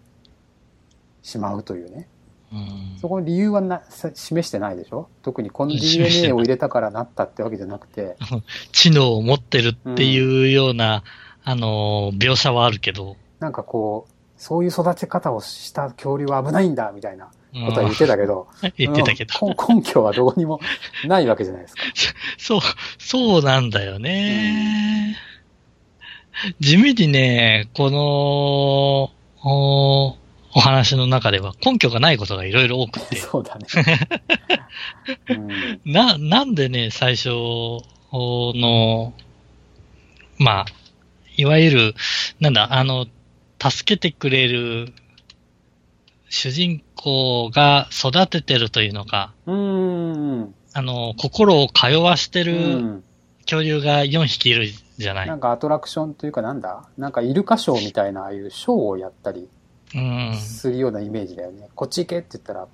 [1.22, 2.08] しまうというね。
[2.52, 2.98] うん。
[3.00, 5.08] そこの理由はなさ示してないでしょ？
[5.22, 8.16] 特にこの DNA を入れたからなったってわけじゃなくて、
[8.72, 11.02] 知能を持ってるっていうような、
[11.44, 17.66] あのー、描写はあるけど、なんかこう、そういう育て方をした恐竜は危ないんだみたいなうん。
[17.66, 19.32] ことは言ってたけど、 言ってたけど。
[19.68, 20.60] 根拠はどこにも
[21.06, 21.82] ないわけじゃないですか。
[22.38, 22.60] そう、
[22.98, 25.16] そうなんだよね。
[26.60, 29.10] 地味にね、この、
[29.44, 30.16] お
[30.54, 33.66] お話の中では根拠がないことがいろいろ多くて、そうだね。
[35.28, 35.34] う
[35.88, 37.30] んな、なんでね、最初
[38.12, 39.14] の、
[40.38, 40.66] まあ、
[41.36, 41.94] いわゆる、
[42.38, 43.06] なんだ、あの、
[43.60, 44.92] 助けてくれる
[46.28, 49.54] 主人公が育ててるというのか、うー
[50.44, 50.54] ん。
[50.74, 53.04] あの、心を通わしてうるん。
[53.44, 54.68] 恐竜が4匹いる
[55.02, 55.28] じゃない。
[55.28, 56.88] なんかアトラクションというかなんだ？
[56.96, 59.48] なんかイルカショーみたいなああいうショーをやったり
[59.94, 60.34] うん。
[60.36, 61.68] するようなイメージだよね。
[61.74, 62.66] こっち行けって言ったら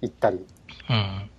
[0.00, 1.30] 行ったり、うん。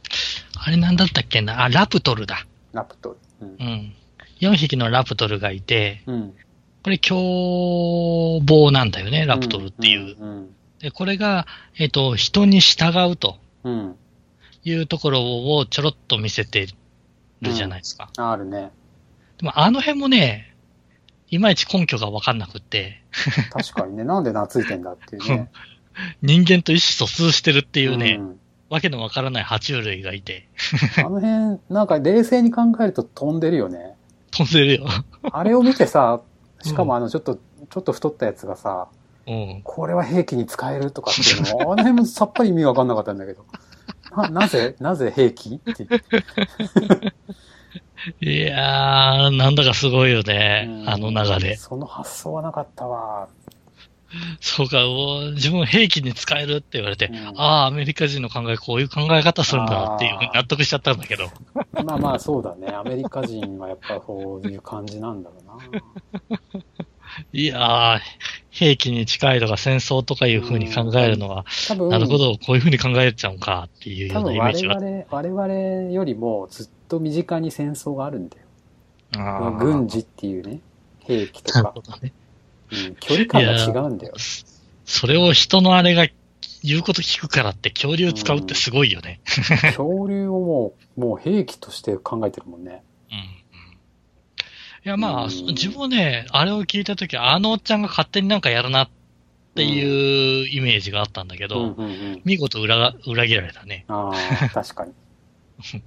[0.55, 1.63] あれなんだったっけな？
[1.63, 2.45] あ、ラプトルだ。
[2.73, 3.47] ラプトル。
[3.47, 3.63] うんう。
[3.63, 3.93] ん。
[4.41, 6.33] 4匹のラプトルがいて、うん。
[6.83, 10.17] これ凶暴なんだよね、ラプトルっていう。
[10.19, 10.55] うん。
[10.79, 11.47] で、これが、
[11.79, 13.95] えっ、と、人に従うとうん。
[14.65, 16.67] いうところをちょろっと見せて
[17.41, 18.09] るじゃないですか。
[18.17, 18.71] あるね。
[19.37, 20.55] でもあの辺もね、
[21.29, 23.01] いまいち根拠がわかんなくって、
[23.51, 25.49] 確かにね、なんで懐いてんだっていうね。
[26.21, 30.47] 人間と意思疎通してるっていうね、んわけのわからない爬虫類がいて、
[30.97, 33.95] あの辺、なんか冷静に考えると飛んでるよね。
[34.31, 34.87] 飛んでるよ。
[35.31, 36.21] あれを見てさ、
[36.61, 38.87] しかもあのちょっと、ちょっと太ったやつがさ、
[39.27, 39.61] うん。
[39.63, 41.65] これは兵器に使えるとかっていうの？
[41.65, 43.45] も、あの辺もさっぱり意味わかんなかったんだけど。
[44.17, 44.75] な、なぜ？
[44.79, 45.61] なぜ兵器？
[45.71, 45.87] って。
[48.21, 51.55] いやー、なんだかすごいよねう、んあの流れ。
[51.55, 53.27] その発想はなかったわ。
[54.39, 54.77] そうか、
[55.33, 61.29] 自分兵器に使えるって言われて、うんああ、アメリカ人の考え、こういう考え方するんだっていうふうに納得しちゃったんだけど。
[61.83, 62.67] まあまあそうだね。
[62.67, 66.39] アメリカ人はやっぱそういう感じなんだろうな。
[67.31, 67.99] いやー、
[68.49, 71.45] 兵器に近いとか戦争とかいうふうに考えるのは、
[71.89, 74.75] なるほど、こういうふうに考えちゃうんかっていうようなイメージが。
[74.75, 78.43] 我々、我々よりもずっと身近に戦争があるんだよ。
[79.17, 80.59] あー軍事っていうね、
[80.99, 82.13] 兵器とかね。
[82.71, 84.13] うん、距離感が違うんだよ。
[84.85, 86.07] それを人のあれが
[86.63, 89.19] 言うこと聞くからって恐竜使うってすごいよね。
[89.75, 92.83] 恐竜をもう、もう兵器として考えてるもんね。
[93.11, 93.42] うん
[94.83, 98.89] や、まあ、うん自分もね、あれを聞いたとき、あのおっちゃんが勝手になんかやるなっ
[99.55, 102.21] ていうイメージがあったんだけど、うんうんうん。
[102.25, 103.85] 見事裏が裏切られたね。
[103.87, 104.93] ああ、確かに。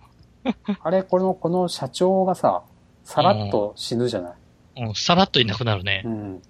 [0.83, 2.63] あれ、この、この社長がさ、
[3.05, 4.83] さらっと死ぬじゃない？
[4.85, 6.09] うん、さらっといなくなるねう。
[6.09, 6.43] ん。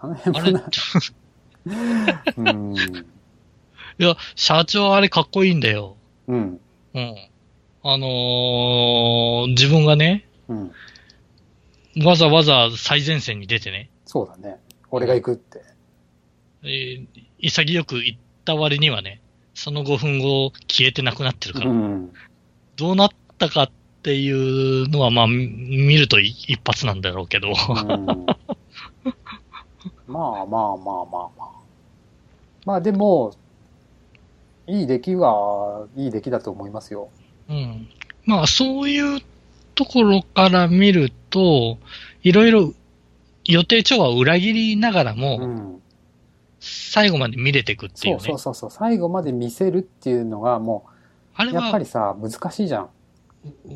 [0.00, 0.62] あの辺もいな、
[2.36, 2.74] うん。
[3.98, 5.96] や、社長あれかっこいいんだよ。
[6.28, 6.60] うん。
[6.94, 7.16] うん。
[7.82, 10.72] あのー自分がね、うん。
[12.04, 14.58] わざわざ最前線に出てね、そうだね。
[14.90, 15.62] 俺が行くって。
[16.62, 17.06] えー
[17.40, 19.20] 潔く言った割にはね、
[19.54, 22.12] その5分後消えてなくなってるから、うん。
[22.76, 23.08] どうなっ
[23.38, 23.70] たかっ
[24.02, 28.26] ていうのは、まあ、み見るとい一発なんだろうけど、うん
[30.06, 31.48] まあまあまあまあまあ。
[32.64, 33.34] まあでも、
[34.66, 37.08] いい出来はいい出来だと思いますよ。
[37.48, 37.88] うん。
[38.24, 39.22] まあ、そういう
[39.78, 41.78] ところから見ると、
[42.24, 42.74] いろいろ
[43.44, 45.82] 予定調和を裏切りながらも、うん。
[46.58, 48.24] 最後まで見れていくっていそううね。
[48.24, 48.70] そうそうそう。
[48.72, 50.90] 最後まで見せるっていうのがもう、
[51.36, 52.88] あれは、やっぱりさ、難しいじゃん。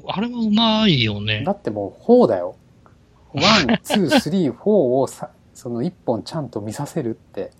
[0.08, 1.52] あれはうまいよねだ。
[1.52, 2.56] ってもう4だよ。
[3.32, 4.68] one、two、three、four
[5.02, 7.52] をさ、 その一本ちゃんと見させるって、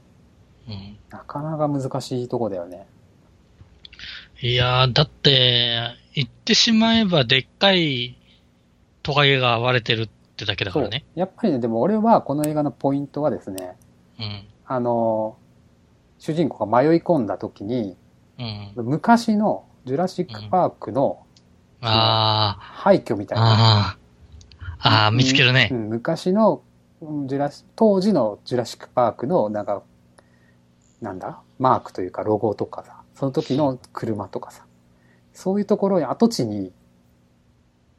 [0.68, 2.88] うん、なかなか難しいとこだよね。
[4.40, 8.16] いやー、だって、言ってしまえばでっかい
[9.02, 11.04] トカゲが割れてるってだけだからね。
[11.14, 13.76] やっぱりね、でも俺はこの映画のポイントはですね、
[14.18, 14.44] うん。
[14.66, 15.36] あの、
[16.18, 17.96] 主人公が迷い込んだ時に、
[18.38, 18.84] うん。
[18.84, 21.24] 昔のジュラシックパークの
[21.80, 23.48] あ廃墟みたあ、いな。
[23.48, 23.96] あ
[24.78, 25.74] あ、ああ、見つけるねう。
[25.74, 26.62] ん昔の
[27.00, 29.82] うんジュラシ、当時のジュラシックパークの、なんか、
[31.00, 31.40] なんだ？
[31.58, 34.64] マークというかロゴとかさ、その時の車とかさ、
[35.32, 36.72] そういうところに跡地にい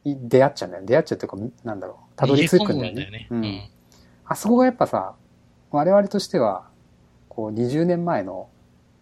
[0.06, 0.88] 出会っちゃうんだよね。
[0.88, 1.98] 出会っちゃうというか、なんだろう。
[2.16, 3.28] たどり着くんだよね。
[3.30, 3.70] ううんん。
[4.26, 5.16] あそこがやっぱさ、
[5.72, 6.68] 我々としては、
[7.30, 8.48] こう20年前の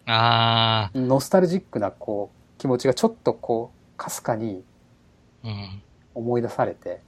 [0.06, 4.62] ああ、ノスタルジックなこう気持ちがちょっとこう、かすかに
[5.44, 5.82] うん。
[6.14, 7.00] 思い出されて、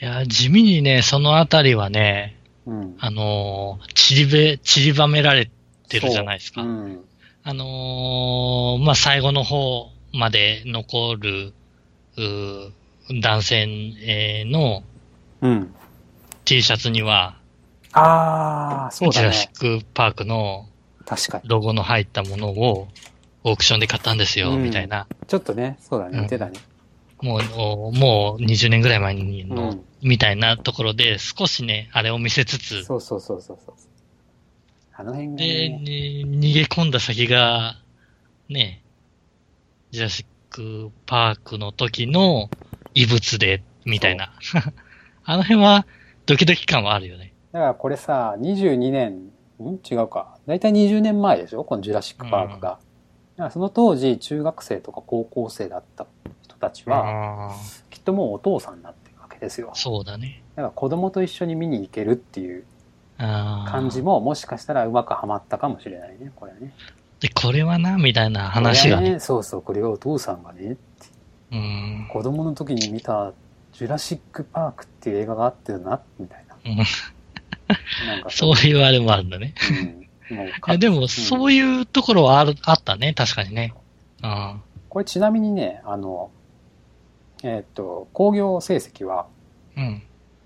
[0.00, 2.96] いや、地味にね、そのあたりはね、うん。
[2.98, 5.50] あのー散りべ、散りばめられ
[5.88, 6.62] てるじゃないですか。
[6.62, 7.04] そううん。
[7.42, 11.52] あのーまあ、最後の方まで残る、
[12.16, 12.70] うー
[13.20, 13.56] 男性
[14.02, 14.82] えーの
[15.40, 15.74] うん。
[16.44, 17.36] T シャツには、
[17.92, 19.52] ああ、そうだジュラシね。
[19.54, 20.66] ックパークの
[21.04, 21.48] 確かに。
[21.48, 22.88] ロゴの入ったものを
[23.44, 25.06] オークションで買ったんですよ、うんみたいな。
[25.26, 26.52] ちょっとね、そうだね、うん似てたね。
[27.20, 33.74] もう、おもう20年ぐらい前にの、うんみたいなところで少しね、あれを見せつつ、そうそうそうそうそう。
[34.94, 35.84] あの辺がで、ね、ね
[36.24, 37.76] 逃げ込んだ先が、
[38.48, 38.82] ね、
[39.90, 42.48] ジュラシックパークの時の
[42.94, 44.32] 異物で、みたいな。
[45.24, 45.86] あの辺は、
[46.26, 47.32] ドキドキ感はあるよね。
[47.52, 49.78] だからこれさ、22年、ん？
[49.90, 50.36] 違うか。
[50.46, 51.64] だいたい20年前でしょ？
[51.64, 52.68] このジュラシックパークが。
[52.68, 52.80] だか
[53.36, 56.06] らその当時、中学生とか高校生だった
[56.42, 57.54] 人たちは、
[57.90, 59.70] きっともうお父さんになってるわけですよ。
[59.74, 60.42] そうだね。
[60.56, 62.64] だから子供と一緒に見に行けるっていう。
[63.20, 66.72] 感じも、もしかしたらうまくはまったかもしれないね、これね。
[67.18, 69.18] で、これはな、みたいな話がね。
[69.18, 70.76] そうそう、これがお父さんがね、
[71.52, 72.06] うん。
[72.10, 73.32] 子供の時に見た
[73.72, 76.56] ジュラシックパークっていう映画があってるな、みたいな。
[76.64, 76.76] うん
[78.06, 79.54] なんかそういうあれもあるんだね。
[80.30, 80.36] うん。
[80.36, 83.74] もう いかや、でも、そういうところはある、あったね、確かにね。
[84.22, 84.62] うん。
[84.88, 86.30] これちなみにね、あの、
[87.42, 89.26] えーっと、工業成績は、
[89.76, 90.02] うん。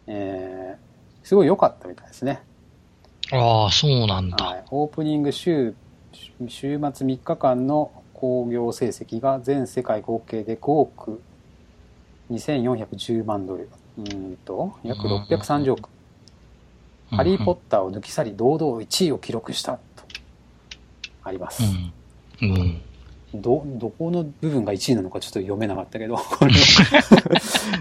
[0.07, 2.43] えー、すごい良かったみたいですね。
[3.31, 4.45] ああ、そうなんだ。
[4.45, 4.65] はい。
[4.71, 5.75] オープニング週、
[6.49, 11.21] 週末3日間の工業成績が全世界合計で5億
[12.31, 13.69] 2410万ドル。
[13.99, 15.89] うーんと、約630億。
[17.11, 19.81] ハリー・ポッターを抜き去り堂々1位を記録したと。
[21.25, 21.65] あります。
[22.43, 22.51] うん。
[22.51, 22.81] うん。
[23.35, 26.71] ど、どこの部分が1位なのかちょっと読めなかったけど、こ れ週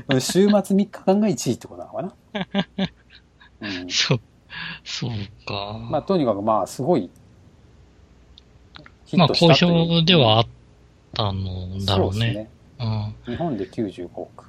[0.09, 2.15] 末3日間が1位ってことなのか
[2.81, 2.89] な？
[3.61, 4.19] うん、そう、
[4.83, 5.11] そう
[5.45, 5.77] か。
[5.79, 7.20] まあ、とにかくまあ、すごい、ヒ
[9.17, 10.47] まあ、ットし好たという評ではあっ
[11.13, 12.49] たのだろうね。
[12.79, 14.45] そう日本で95億。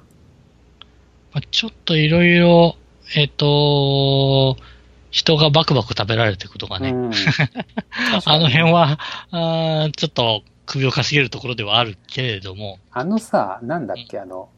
[1.33, 2.75] あ、ちょっといろいろ、
[3.15, 4.57] えっ、と、
[5.11, 6.89] 人がバクバク食べられていくとかね。
[6.89, 7.11] うん、
[8.25, 8.99] あの辺は、
[9.31, 14.49] あーちょっと首をかしげるところではあるけれども、あのさ、なんだっけ、あの、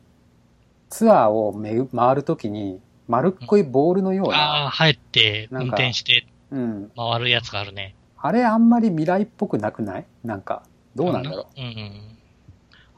[0.89, 1.53] ツアーを
[1.93, 6.91] 回るときに、丸っこいボールのようああ、な、入って運転してうん。
[6.95, 7.95] 回るやつがあるね。
[8.25, 10.05] あれあんまり未来っぽくなくない？
[10.23, 10.63] なんか、
[10.95, 11.61] どうなんだろう？
[11.61, 12.17] んうん。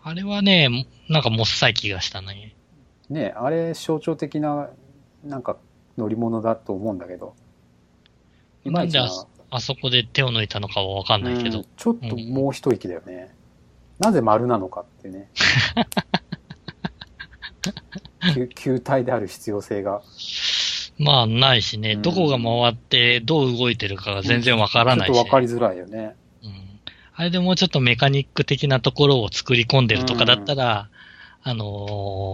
[0.02, 2.56] あれはね、もなんかもっさい気がしたね。
[3.10, 3.14] う。
[3.14, 4.70] ねあれ象徴的な、
[5.26, 5.58] なんか、
[5.98, 7.36] 乗り物だと思うんだけど。
[8.64, 11.66] いまいちななんであそこで手を抜いたのかはわかんないけどうん。
[11.76, 13.34] ちょっともう一息だよね。
[14.00, 15.30] なぜ丸なのかってね。
[18.34, 20.02] 球球体である必要性が。
[21.00, 26.16] まあ、ないしね、うんどこが回ってどう動いてるかが全然わからないし、ちょっとわかりづらいよね。
[26.44, 26.80] うん。
[27.16, 30.90] あれでもうちょっとメカニック的なところを作り込んでるとかだったら、
[31.44, 31.66] あの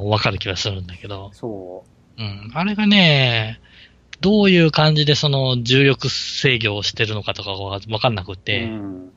[0.06, 1.32] ーわかる気はするんだけど。
[1.34, 1.84] そ
[2.18, 2.52] うん。
[2.54, 3.60] あれがね、
[4.22, 9.12] どういう感じでその重力制御をしてるのかとかがわかんなくて、うん。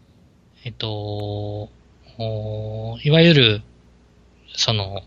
[0.65, 1.71] えっと、
[2.19, 3.63] おいわゆる、
[4.57, 5.03] その、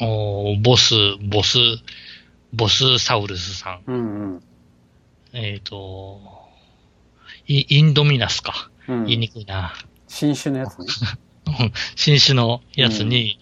[0.00, 1.58] おボス、ボス、
[2.52, 4.42] ボスサウルスさん、うんうん。
[5.32, 6.20] えっ、と、
[7.46, 8.70] イインドミナスか。
[8.88, 9.04] うん。
[9.06, 9.72] 言いにくいな。
[10.08, 10.86] 新種のやつね。
[11.46, 13.38] う ん新種のやつに、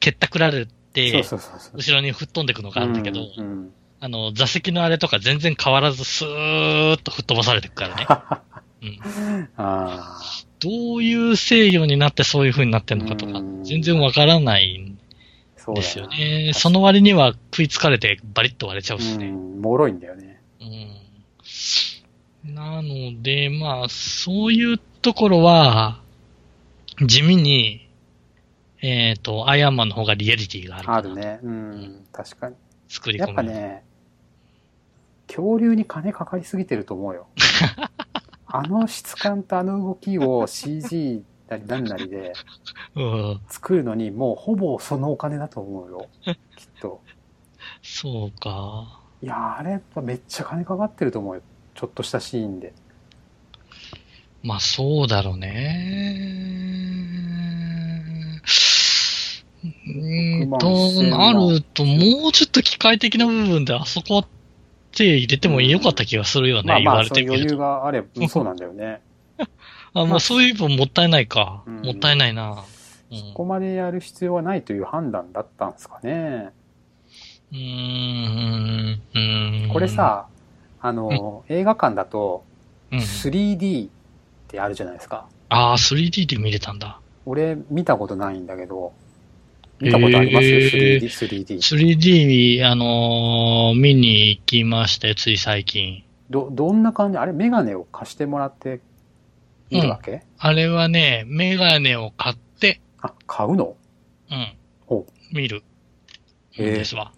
[0.00, 1.22] 蹴ったくられて。
[1.22, 8.06] 後ろに吹っ飛んでくのがあるんだけど、うんうんあの、座席のあれとか全然変わらずスーッと吹っ飛ばされてくからね。
[8.82, 10.20] うん、あ
[10.60, 14.85] どういう制御になってそういう風になってんのかとかうん、全然わからない
[15.66, 16.52] そうだですよなね。
[16.54, 19.26] その割には食いつかれてバリッと割れちゃうしね。
[19.26, 20.40] うん、脆いんだよね。
[20.60, 22.54] うん。
[22.54, 26.00] なので、まあ、そういうところは、
[27.04, 27.88] 地味に、
[28.80, 31.40] えっ、と、アイアンマンの方がリアリティがあるあるね。
[31.42, 32.52] うん、確かに。
[32.52, 33.34] やっ作り込み。
[33.34, 33.84] ぱね、
[35.26, 37.26] 恐竜に金かかりすぎてると思うよ。
[38.46, 42.32] あの質感とあの動きを CG なり何なりで
[42.96, 43.40] うん。
[43.48, 46.08] 作るのにもうほぼそのお金だと思うよ。
[46.24, 46.34] きっ
[46.80, 47.00] と。
[47.82, 49.00] そうか。
[49.22, 51.42] いやーあれはめっちゃ金かかってると思うよ。
[51.74, 52.72] ちょっとしたシーンで。
[54.42, 56.20] まあ、そうだろうね。
[59.64, 64.24] うーん6と、万1000な万ると、もうちょっと機械的な部分であそこ
[64.92, 67.58] 手入れてもよかった気がするよね、まあまあ、言われそういう余裕てみると。
[67.58, 69.00] があれば、そうなんだよね。
[70.00, 71.62] あ、もうそういう分もったいないか。
[71.66, 72.50] うんもったいないな。
[72.50, 72.64] うんこ
[73.34, 76.50] こまでやる必要はないという判断だったんですかね。
[77.52, 79.68] うーん、うーん。
[79.72, 80.26] これ、さ、
[80.80, 82.44] あの、映画館だと
[82.90, 83.88] うん、3D っ
[84.48, 85.26] てあるじゃないですか。
[85.48, 87.00] ああ、3D で見れたんだ。
[87.24, 88.92] 俺見たことないんだけど、
[89.80, 91.56] 見たことあります、へー 3D、3D。
[91.58, 96.02] 3D、あのー見に行きましたよ、つい最近。
[96.30, 97.18] ど、どんな感じ？
[97.18, 98.80] あれ、メガネを貸してもらって
[99.70, 103.76] 見るわけ、あれはね、メガネを買って、あ、買うの？
[104.30, 104.52] うん
[104.86, 105.62] ほ、見る。
[106.52, 107.12] へえですわ。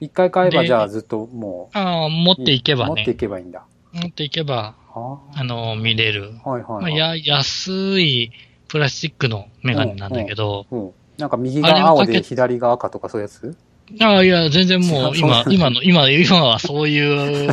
[0.00, 2.42] 一回買えばでじゃあずっともああ、持う。
[2.42, 3.14] っていけば持っていね。
[3.14, 3.64] けばいいんだ。
[3.92, 6.32] 持っていけば、はあのー見れる。
[6.44, 6.96] あ、はいはい、まあ、はい。
[6.96, 8.30] や、安い
[8.68, 10.90] プラスチックのメガネなんだけど、うん。
[11.16, 13.56] なんか右が青で左が赤とかそういうやつ？
[14.00, 17.50] ああ、いや、全然もう今、今の、今、今はそういう、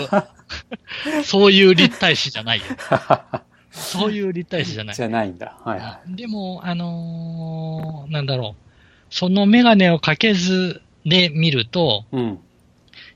[1.23, 2.65] そういう立体視じゃないよ。
[3.75, 5.03] そういう立体視じゃないじ。
[5.03, 5.57] ゃないんだ。
[5.63, 8.65] はいはでも、あのーなんだろう。
[9.09, 12.17] そのメガネをかけずで見ると、い。
[12.17, 12.39] うん。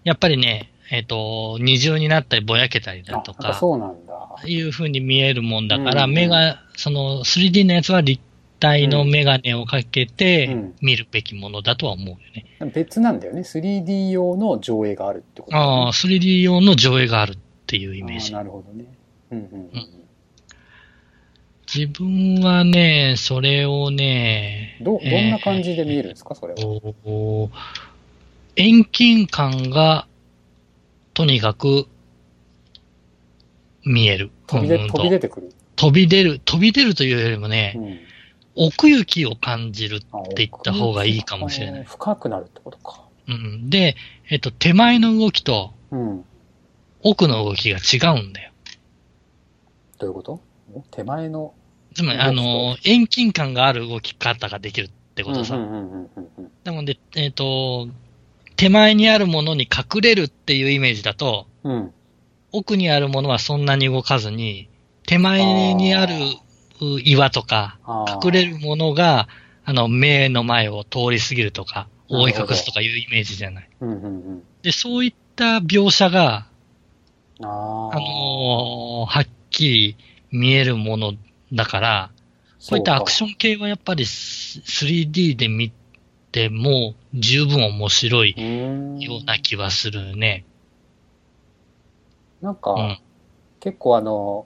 [0.04, 4.20] やっぱりね、えっ、と、二重になったりぼやけたりだとか、そうなんだ。
[4.46, 8.22] いう風に見えるもんだから、うんうん目が、その 3D のやつは立
[8.60, 12.72] 体のメガネをかけうてん見るべきものだとは思うよね。
[12.74, 13.42] 別なんだよね。
[13.42, 18.38] 3D 用の上映があるってことねああ、3D 用の上映があるっていうイメージあ。
[18.38, 18.86] なるほどね。
[19.32, 19.99] うんうんうん。
[21.72, 26.60] 自分はね、それをね、ど、どんな感じで見えるんですか、それは。
[28.56, 30.08] 遠近感が、
[31.14, 31.86] とにかく、
[33.86, 34.32] 見える。
[34.48, 35.54] 飛びで、飛び出てくる？
[35.76, 38.00] 飛び出る、飛び出るというよりもね、うん。
[38.56, 40.02] 奥行きを感じる。
[40.12, 43.04] あって言った方がいいかもしれないあ深くなるってことか。
[43.28, 43.96] うん、で、
[44.30, 46.26] えっと、手前の動きとうん。
[47.02, 48.52] 奥の動きが違うんだよ。
[50.00, 50.42] どういうこと？
[50.74, 50.82] お？
[50.90, 51.54] 手前の。
[51.94, 55.58] つまり、あの、遠近感がある動き方ができるってことさ。
[55.58, 57.88] なので、えっと、
[58.56, 61.72] 手前にあるものに隠れるっていうイメージだと、うん。
[61.72, 61.94] うん。
[62.52, 64.70] 奥にあるものはそんなに動かずに、
[65.06, 66.14] 手前にある
[66.82, 67.80] う岩とか、
[68.24, 69.28] 隠れるものが、
[69.66, 73.70] あの、目の前を通り過ぎるとか、覆い隠すとかいうイメージじゃない。
[74.64, 76.48] で、そういった描写が、
[77.42, 77.96] ああ。
[77.96, 79.98] あのーはっきり
[80.32, 81.14] 見えるもの
[81.54, 82.12] だから、
[82.70, 83.36] こういったアクション。
[83.36, 85.72] 系はやっぱり 3D で見
[86.32, 88.36] ても十分面白い
[89.00, 90.46] ような気はするね。
[92.42, 93.00] なんか、うん。
[93.60, 94.46] 結構あの、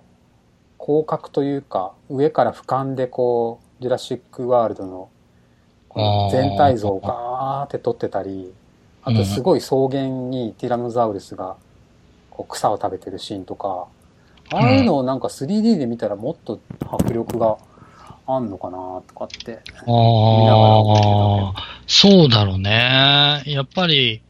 [0.79, 5.09] 広角というか、上から俯瞰でこう、ジュラシックワールドの
[6.31, 8.53] 全体像をガーって撮ってたり、
[9.03, 11.57] あとすごい草原にティラノザウルスが
[12.29, 13.87] こう草を食べてるシーンとか、
[14.51, 17.57] ああいうのをなんか 3D で見たらもっと迫力が
[18.27, 19.61] あんのかなとかって。
[19.65, 19.93] あ見
[20.45, 23.43] ながら思あ、そうだろうね。
[23.45, 24.21] やっぱり、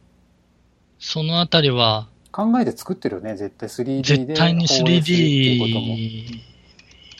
[0.98, 4.02] そのあたりは、考えて作ってるよね、絶対 3D で。
[4.02, 6.54] 絶対に放映するっていうことも 3D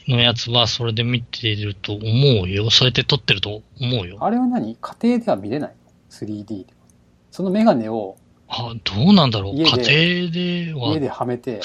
[0.08, 2.70] のやつはそれで見てると思うよ。
[2.70, 4.18] そうやって撮ってると思うよ。
[4.20, 4.76] あれは何？
[4.80, 5.76] 家庭では見れないの
[6.10, 6.64] ?3D では。
[7.30, 8.16] そのメガネを
[8.48, 9.54] あ、どうなんだろう。
[9.54, 11.60] 家庭では家ではめて、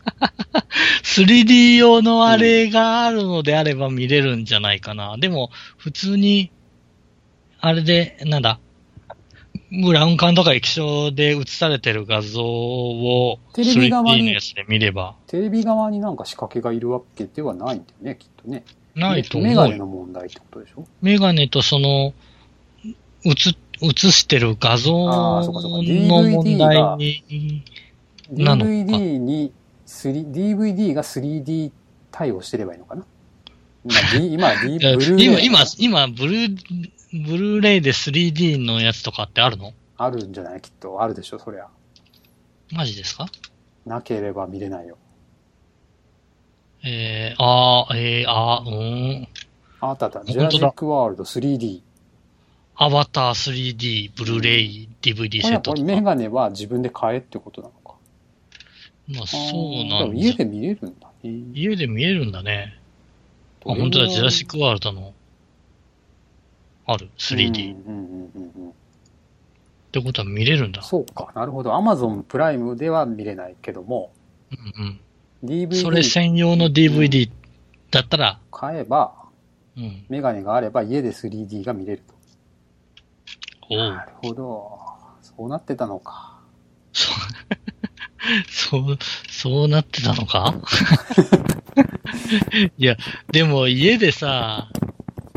[1.02, 5.16] 3D 用のあれがあるのであれば見れるんじゃないかな。
[5.18, 6.50] でも、普通に、
[7.60, 8.60] あれで、なんだ、
[9.84, 18.64] ブラウン管とか液晶で映されてる画像をテレビ側に 3D のやつで見れば、テレビ側になんか仕掛けがいるわけではないんだよね、きっとね。
[18.96, 19.68] ないとメ思うよ。
[19.68, 20.84] ガネの問題ってことでしょ？
[21.00, 22.12] メガネとその、
[23.24, 23.30] 映、
[23.82, 27.62] 映してる画像の問題に、
[28.32, 29.52] なのか DVD に
[29.90, 31.72] 3, DVD が 3D
[32.12, 33.04] 対応してればいいのかな？
[33.84, 36.90] 今 D、 今 D、ブルーレイ今、今、今、ブルー、
[37.26, 39.72] ブルーレイで 3D のやつとかってあるの？
[39.96, 40.60] あるんじゃない？
[40.60, 41.02] きっと。
[41.02, 41.66] あるでしょ、そりゃ。
[42.72, 43.26] マジですか？
[43.84, 44.96] なければ見れないよ。
[46.84, 49.28] えー、あー、えー、あー、うーん。
[49.80, 50.24] あったあった。
[50.24, 51.80] ジュラシックワールド 3D。
[52.76, 55.72] アバター 3D、ブルーレイ、DVD セットか。
[55.72, 57.79] ことれメガネは自分で買えってことなのか。
[59.16, 61.30] まあ、そうなん家で見れるんだね。
[61.52, 62.78] 家で見えるんだね。
[63.66, 65.14] あ、本当だ、ジュラシックワールドの、
[66.86, 67.74] ある、3D。
[67.74, 68.72] っうんうんうんうんうん。
[69.92, 70.82] てことは見れるんだ。
[70.82, 71.32] そうか。
[71.34, 71.72] なるほど。
[71.72, 74.12] Amazon プライムでは見れないけども、
[74.52, 75.00] うんうん。
[75.44, 77.30] DVD それ専用の DVD
[77.90, 79.14] だったら、買えば、
[79.76, 80.04] うん。
[80.08, 82.14] メガネがあれば家で 3D が見れると。
[83.70, 84.78] おうなるほど。
[85.22, 86.38] そうなってたのか。
[86.92, 87.56] そう、
[89.30, 90.54] そうなってたのか？
[92.78, 92.96] いや、
[93.32, 94.68] でも家でさ、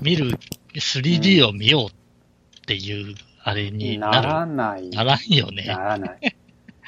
[0.02, 0.38] 見る
[0.76, 1.92] 3D を見ようっ
[2.66, 4.10] ていう、あれにな。
[4.10, 4.90] らない。
[4.90, 5.66] ならんよね。
[5.66, 6.36] ならない。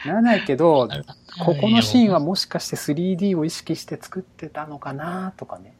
[0.05, 0.87] ならないけど、
[1.43, 5.73] ここのシーンはもしかして 3D を意識して作ってたのかなとかね。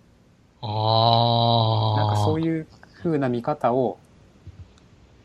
[0.62, 1.98] ああ。
[1.98, 2.68] なんかそういう
[3.04, 3.98] 風な見方を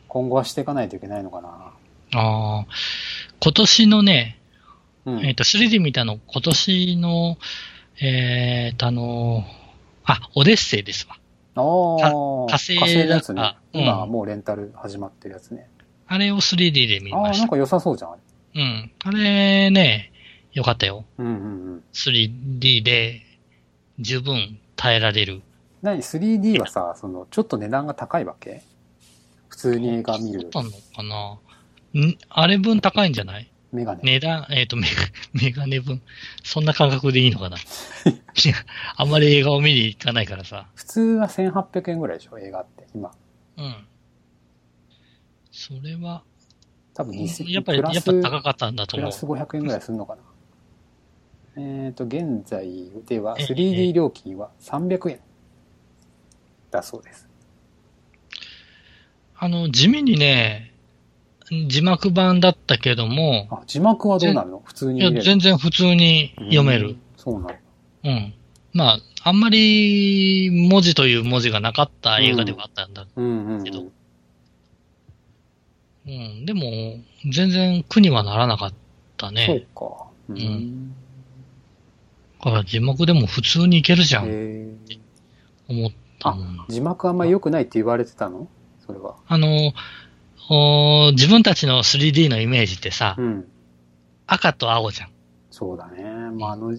[0.07, 1.49] 今後はしていかないといけないのかな。
[1.49, 2.65] ああ。
[3.41, 4.40] 今年のね、
[5.05, 5.25] うん。
[5.25, 7.37] えっ、と、3D 見たの、今年の、
[7.99, 9.43] えっ、と、あの
[10.05, 11.17] あ、オデッセイですわ。
[11.55, 13.57] ああ、火星のやつねだか。
[13.73, 15.69] うん今はもうレンタル始まってるやつね。
[16.07, 17.39] あれを 3D で見ああ、ました。
[17.43, 18.11] なんか良さそうじゃん。
[18.11, 18.21] あれ
[18.55, 18.91] うん。
[19.03, 20.11] あれね、
[20.53, 21.05] よかったよ。
[21.17, 21.37] うんうんう
[21.77, 21.83] ん。
[21.93, 23.21] 3D で
[23.99, 25.41] 十分耐えられる。
[25.81, 28.61] 何？3D はさ、その、ちょっと値段が高いわけ？
[29.49, 32.01] 普通に映画見るそうなのかな？
[32.07, 32.17] ん？
[32.29, 33.50] あれ分高いんじゃない？
[33.71, 34.01] メガネ。
[34.03, 34.87] 値段、えっ、とメガ、
[35.41, 36.01] メガネ分。
[36.43, 37.57] そんな感覚でいいのかな？
[38.97, 40.67] あんまり映画を見に行かないからさ。
[40.75, 42.87] 普通は1800円ぐらいでしょ映画って。
[42.93, 43.11] 今。
[43.57, 43.75] うん。
[45.51, 46.23] それは、
[46.93, 49.11] 多分2000やっぱり、やっぱ高かったんだと思う。
[49.11, 50.21] プラス500円ぐらいするのかな。
[51.57, 55.19] えっ、と、現在ではええ 3D 料金は300円
[56.71, 57.29] だそうです。
[59.35, 60.70] あの、地味にね、
[61.67, 64.61] 字幕版だったけども、あ、字幕はどうなるの？
[64.63, 67.01] 普通にいや、全然普通に読めるうん。。
[67.17, 67.55] そうなの。
[68.05, 68.33] うん。
[68.73, 73.05] まあ、あんまり文字という文字がなかった映画ではあったんだ。
[73.15, 73.91] うんうん、うけどん。
[76.07, 76.45] うん。
[76.45, 76.63] でも、
[77.29, 78.73] 全然苦にはならなかっ
[79.17, 79.67] たそうね。
[79.75, 79.85] か。
[80.29, 80.95] ううん
[82.43, 84.79] だから字幕でも普通にいけるじゃん、
[85.69, 86.65] 思ったもん。
[86.69, 88.47] 字幕あんまり良くないって言われてたの？
[88.83, 89.15] それは。
[89.27, 89.73] あの、
[90.53, 93.45] おー自分たちの 3D のイメージってさ、うん。
[94.27, 95.09] 赤と青じゃん。
[95.49, 96.03] そうだね。
[96.03, 96.77] まあ、あの、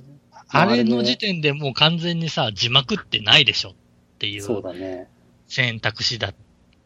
[0.51, 3.75] あれので時点でもう完全にさ、字幕ってないでしょっ
[4.19, 5.09] ていそううだね。
[5.47, 6.35] 選択肢だっ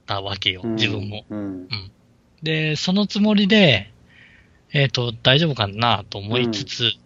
[0.06, 1.24] たわけよ、うん自分も。。
[1.28, 1.68] うん。
[2.44, 3.92] で、そのつもりで、
[4.72, 7.00] えっ、と、大丈夫かなと思いつつ、い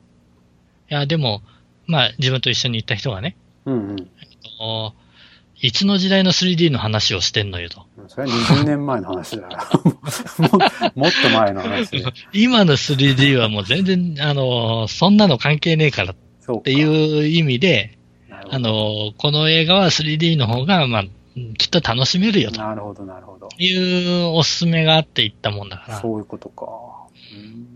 [0.89, 1.41] や、でも、
[1.87, 4.11] まあ、自分と一緒に行った人がね、うんうん。
[4.61, 4.93] お
[5.63, 7.87] いつの時代の 3D の話をしてんのよと。
[8.09, 9.49] それは20年前の話だよ。
[10.39, 10.59] も
[10.95, 12.05] もっと前の話で。
[12.33, 16.17] 今の 3D はもう全然、あの、そんなの関係ねえからっ。
[16.65, 17.99] ていう意味で、
[18.51, 21.05] あの、この映画は 3D の方が、まあ、
[21.57, 23.49] きっと楽しめるよとなるほど、なるほど。
[23.59, 26.01] いうおすすめがあって言ったもんだから。
[26.01, 26.67] そういうことか。
[27.35, 27.67] うん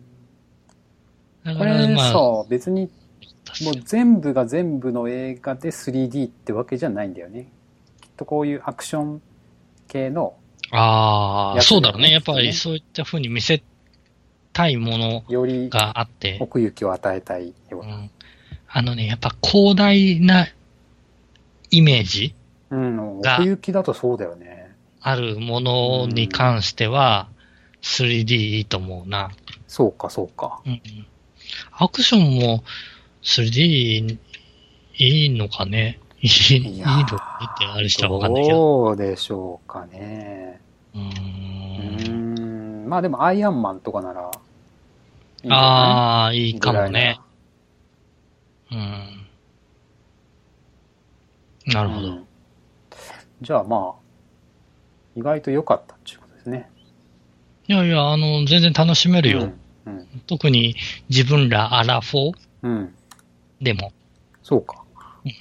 [1.45, 2.19] こだから、れまあ、さ、
[2.49, 2.89] 別に
[3.63, 7.49] もう全部が全部の映画で 3D ってわけじゃないんだよね。
[8.17, 9.23] とこういうアクション
[9.89, 10.37] 系の
[10.71, 12.11] ああ、そうだろうね。
[12.11, 13.63] やっぱりそういった風に見せ
[14.53, 17.97] たいものよりがあって、奥行きを与えたいような。
[17.97, 18.11] うん、
[18.69, 20.49] あのね、やっぱ広大な
[21.71, 22.35] イメージ
[22.71, 24.75] うん、が奥行きだとそうだよね。
[25.01, 27.29] あるものに関しては、
[27.83, 29.31] 3D いいと思うな。
[29.69, 30.61] そうか、そうか。
[30.65, 31.07] うんうん、
[31.73, 32.65] アクションも
[33.23, 34.19] 3D
[34.97, 38.57] いいのかねいい、いいのいやーかねってある人はわかんないけど。
[38.57, 40.59] どうでしょうかね。
[40.95, 42.07] うんん。
[42.09, 42.89] うん。
[42.89, 44.31] まあでもアイアンマンとかなら
[45.43, 47.21] いいない、ああ、いいかもね
[48.71, 48.75] い。
[48.75, 49.27] うん。
[51.67, 52.09] なるほど。
[52.09, 52.27] うん
[53.43, 54.01] じゃあまあ、
[55.17, 56.71] 意外と良かったっていうことですね。
[57.67, 59.53] いやいや、あの、全然楽しめるよ。
[59.87, 60.07] うん。
[60.27, 60.77] 特に
[61.11, 62.73] 自分らアラフォーうん。
[62.73, 62.95] うん。
[63.61, 63.93] でも。
[64.43, 64.83] そうか
[65.27, 65.33] うん。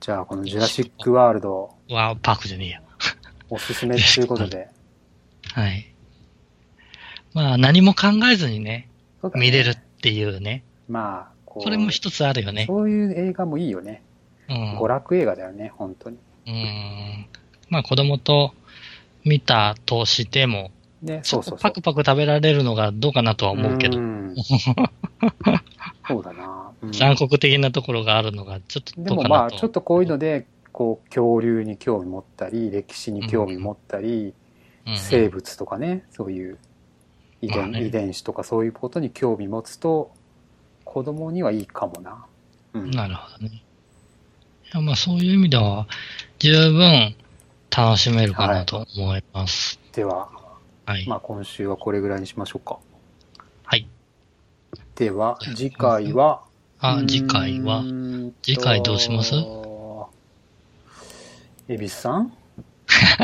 [0.00, 2.82] じゃあこのジュラシックワールドワーパークじゃねえや。
[3.50, 4.68] おすすめっていうことで。
[5.52, 5.92] はい。
[7.34, 8.88] まあ、何も考えずにね、
[9.22, 10.64] ね見れるっていうね。
[10.88, 12.66] まあ、これも一つあるよね。
[12.66, 14.02] そういう映画もいいよね。
[14.48, 14.78] うん。
[14.78, 16.18] 娯楽映画だよね、本当に。
[16.46, 17.26] うん。
[17.68, 18.54] まあ、子供と
[19.24, 20.70] 見たとしても、
[21.02, 21.58] ね、そうそうそう。
[21.58, 24.34] パクパク食べられるのがどうかなとは思うけど、ん
[26.08, 26.72] そうだな。
[26.82, 29.10] うん残酷的なところがあるのがちょっとで。
[29.10, 34.34] もまあ、ちょっとこういうので、こう、恐竜に興味持ったり、歴史に興味持ったり、
[34.86, 36.56] うん生物とかね、そういう
[37.42, 40.12] 遺伝,、まあね遺伝子とかそういうことに興味持つと、
[40.84, 42.24] 子供にはいいかもな。
[42.72, 42.90] うん。
[42.90, 43.62] なるほどね。
[44.72, 45.86] いやまあそういう意味では
[46.38, 47.14] 十分
[47.74, 49.78] 楽しめるかなと思います。
[49.92, 50.28] では、
[50.86, 51.06] はい。
[51.06, 52.78] まあ今週はこれぐらいにしましょうか。
[53.64, 53.86] はい。
[54.98, 56.42] では、次回は、
[56.80, 57.84] あ、次回は？
[58.42, 59.34] 次回どうします？
[61.68, 62.32] 恵比寿さん？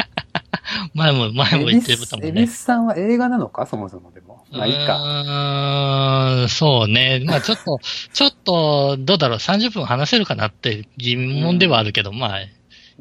[0.95, 2.57] 前も、前も言ってたもんね恵比寿。
[2.57, 3.67] さんは映画なのか？
[3.67, 4.45] そもそもでも。
[4.53, 4.99] まあいいか。
[5.03, 7.23] うーん、そうね。
[7.27, 7.81] まあちょっと、
[8.13, 12.49] ちょっと、どうだろう、30分話せるかなって疑問ではあるけど、まあ、いい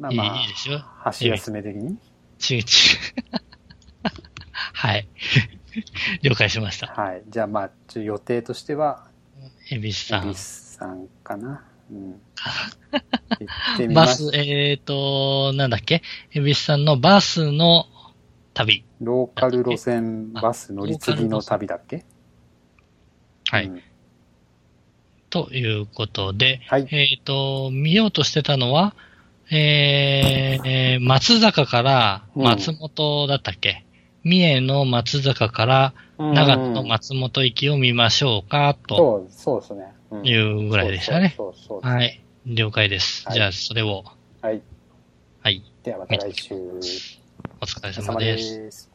[0.00, 0.84] まあまあいいですよ。
[0.98, 1.96] 箸休め的に。
[2.38, 3.22] ちぐちぐ。
[4.72, 5.06] はい。
[6.22, 6.86] 了解しました。
[6.88, 7.22] はい。
[7.28, 9.08] じゃあまあ、ちょ予定としては、
[9.70, 10.40] 恵比寿さん恵比寿。
[10.40, 11.64] さんかな。
[11.90, 12.20] うん。
[13.94, 14.36] バすス、。
[14.36, 16.02] えっ、と、なんだっけ？
[16.32, 17.86] 恵比寿さんのバスの
[18.54, 18.84] 旅。
[19.00, 22.04] ローカル路線バス乗り継ぎの旅だっけ？
[23.50, 23.66] はい。
[23.66, 23.82] うん
[25.30, 26.86] ということで、はい。
[26.92, 28.94] えっ、と、見ようとしてたのは、
[29.50, 33.84] えーえー松坂から松本だったっけ、
[34.24, 39.94] 三重の松坂から長野の松本行きを見ましょうか、とそう、そうですね。
[40.10, 41.34] うんいうぐらいでしたね。
[41.36, 42.22] そうそうはい。
[42.46, 43.26] 了解です。
[43.26, 44.04] はいじゃあ、それを、
[44.40, 44.62] はい。
[45.40, 45.62] はい。
[45.82, 46.54] ではまた来週。
[47.60, 48.18] お疲れ様。
[48.18, 48.93] です。